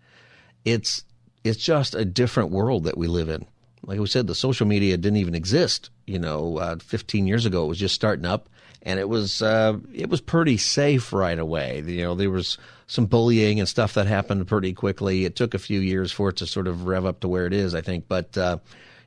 [0.66, 1.06] it's
[1.44, 3.46] it's just a different world that we live in.
[3.84, 5.92] Like we said, the social media didn't even exist.
[6.08, 8.50] You know, uh, 15 years ago, it was just starting up,
[8.82, 11.84] and it was uh, it was pretty safe right away.
[11.86, 12.58] You know, there was
[12.88, 15.26] some bullying and stuff that happened pretty quickly.
[15.26, 17.54] It took a few years for it to sort of rev up to where it
[17.54, 18.58] is, I think, but uh,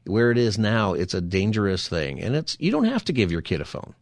[0.04, 3.30] where it is now, it's a dangerous thing, and it's you don't have to give
[3.30, 3.94] your kid a phone.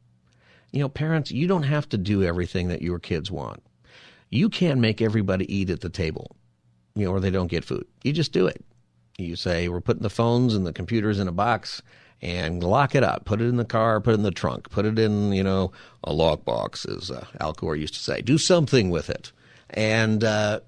[0.72, 3.62] You know, parents, you don't have to do everything that your kids want.
[4.30, 6.36] You can't make everybody eat at the table
[6.96, 7.86] you know, or they don't get food.
[8.02, 8.64] You just do it.
[9.18, 11.82] You say, we're putting the phones and the computers in a box
[12.20, 13.24] and lock it up.
[13.26, 15.72] Put it in the car, put it in the trunk, put it in, you know,
[16.02, 18.22] a lockbox, as uh, Al Gore used to say.
[18.22, 19.32] Do something with it.
[19.76, 20.60] And, uh,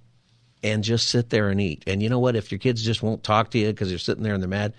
[0.63, 1.83] and just sit there and eat.
[1.87, 2.37] And you know what?
[2.37, 4.75] If your kids just won't talk to you because you're sitting there and they're mad,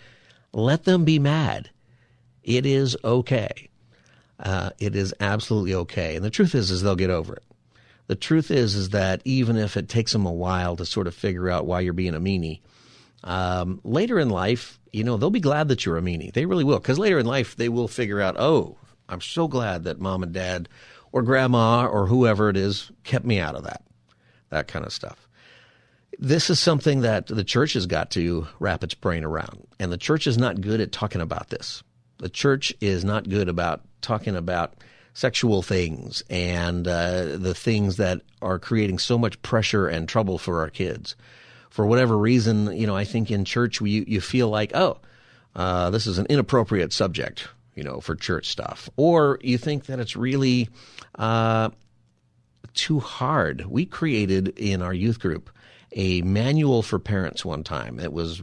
[0.54, 1.70] let them be mad.
[2.44, 3.70] It is okay.
[4.40, 6.16] Uh, it is absolutely okay.
[6.16, 7.44] And the truth is, is they'll get over it.
[8.08, 11.14] The truth is, is that even if it takes them a while to sort of
[11.14, 12.62] figure out why you're being a meanie,
[13.24, 16.34] um, later in life, you know, they'll be glad that you're a meanie.
[16.34, 18.78] They really will, because later in life, they will figure out, oh,
[19.08, 20.70] I'm so glad that mom and dad,
[21.12, 23.84] or grandma, or whoever it is, kept me out of that,
[24.50, 25.28] that kind of stuff.
[26.18, 29.98] This is something that the church has got to wrap its brain around, and the
[29.98, 31.84] church is not good at talking about this.
[32.18, 34.74] The church is not good about talking about
[35.14, 40.60] sexual things and uh, the things that are creating so much pressure and trouble for
[40.60, 41.16] our kids.
[41.70, 44.98] For whatever reason, you know, I think in church we, you feel like, oh,
[45.56, 50.00] uh, this is an inappropriate subject, you know, for church stuff, or you think that
[50.00, 50.70] it's really
[51.16, 51.70] uh,
[52.74, 53.66] too hard.
[53.66, 55.50] We created in our youth group
[55.92, 58.00] a manual for parents one time.
[58.00, 58.42] It was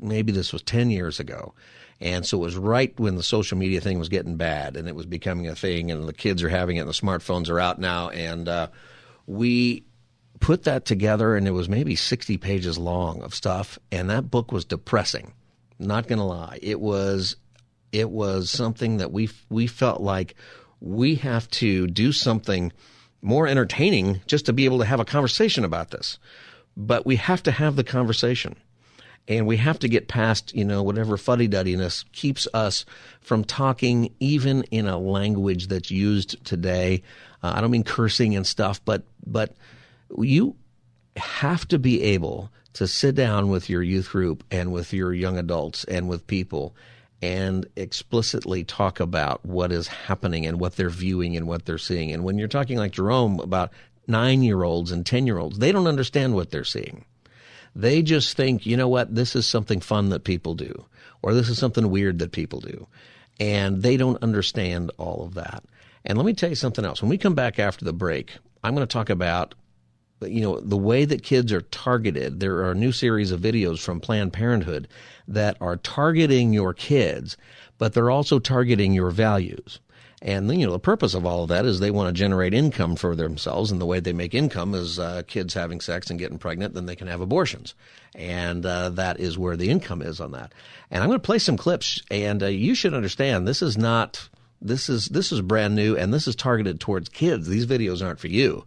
[0.00, 1.54] maybe this was 10 years ago.
[2.00, 4.94] And so it was right when the social media thing was getting bad and it
[4.96, 7.78] was becoming a thing and the kids are having it and the smartphones are out
[7.78, 8.08] now.
[8.08, 8.68] And uh,
[9.26, 9.84] we
[10.40, 13.78] put that together and it was maybe 60 pages long of stuff.
[13.92, 15.32] And that book was depressing.
[15.78, 16.58] Not going to lie.
[16.60, 17.36] It was,
[17.92, 20.34] it was something that we, we felt like
[20.80, 22.72] we have to do something
[23.22, 26.18] more entertaining just to be able to have a conversation about this.
[26.76, 28.56] But we have to have the conversation
[29.28, 32.84] and we have to get past you know whatever fuddy-duddiness keeps us
[33.20, 37.02] from talking even in a language that's used today
[37.42, 39.54] uh, i don't mean cursing and stuff but but
[40.18, 40.56] you
[41.16, 45.38] have to be able to sit down with your youth group and with your young
[45.38, 46.74] adults and with people
[47.22, 52.12] and explicitly talk about what is happening and what they're viewing and what they're seeing
[52.12, 53.70] and when you're talking like jerome about
[54.06, 57.04] nine year olds and ten year olds they don't understand what they're seeing
[57.74, 60.84] they just think, you know what, this is something fun that people do,
[61.22, 62.86] or this is something weird that people do.
[63.40, 65.64] And they don't understand all of that.
[66.04, 67.00] And let me tell you something else.
[67.00, 69.54] When we come back after the break, I'm going to talk about
[70.30, 74.00] you know the way that kids are targeted there are new series of videos from
[74.00, 74.88] planned parenthood
[75.26, 77.36] that are targeting your kids
[77.78, 79.80] but they're also targeting your values
[80.22, 82.94] and you know the purpose of all of that is they want to generate income
[82.94, 86.38] for themselves, and the way they make income is uh, kids having sex and getting
[86.38, 86.74] pregnant.
[86.74, 87.74] Then they can have abortions,
[88.14, 90.52] and uh, that is where the income is on that.
[90.92, 94.28] And I'm going to play some clips, and uh, you should understand this is not
[94.60, 97.48] this is this is brand new, and this is targeted towards kids.
[97.48, 98.64] These videos aren't for you.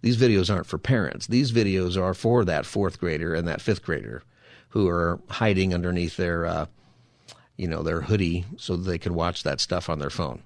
[0.00, 1.26] These videos aren't for parents.
[1.26, 4.22] These videos are for that fourth grader and that fifth grader
[4.70, 6.66] who are hiding underneath their, uh,
[7.56, 10.42] you know, their hoodie so they can watch that stuff on their phone.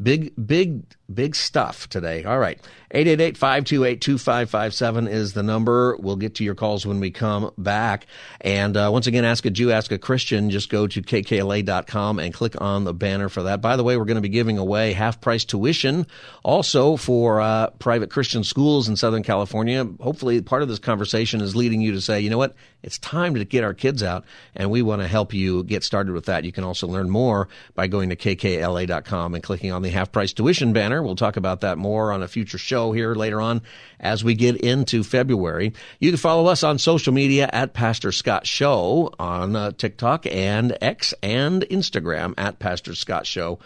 [0.00, 2.22] Big, big, big stuff today.
[2.24, 2.60] All right.
[2.94, 5.98] 888-528-2557 is the number.
[5.98, 8.06] We'll get to your calls when we come back.
[8.40, 10.48] And uh, once again, Ask a Jew, Ask a Christian.
[10.48, 13.60] Just go to kkla.com and click on the banner for that.
[13.60, 16.06] By the way, we're going to be giving away half-price tuition
[16.42, 19.86] also for uh, private Christian schools in Southern California.
[20.00, 22.56] Hopefully, part of this conversation is leading you to say, you know what?
[22.82, 26.12] It's time to get our kids out, and we want to help you get started
[26.12, 26.44] with that.
[26.44, 30.72] You can also learn more by going to kkla.com and clicking on the half-price tuition
[30.72, 30.97] banner.
[31.02, 33.62] We'll talk about that more on a future show here later on
[34.00, 35.72] as we get into February.
[36.00, 40.76] You can follow us on social media at Pastor Scott Show on uh, TikTok and
[40.80, 43.58] X and Instagram at Pastor Scott Show.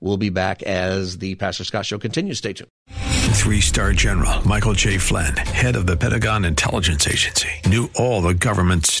[0.00, 2.38] We'll be back as the Pastor Scott Show continues.
[2.38, 2.68] Stay tuned.
[3.34, 4.98] Three star general Michael J.
[4.98, 9.00] Flynn, head of the Pentagon Intelligence Agency, knew all the government's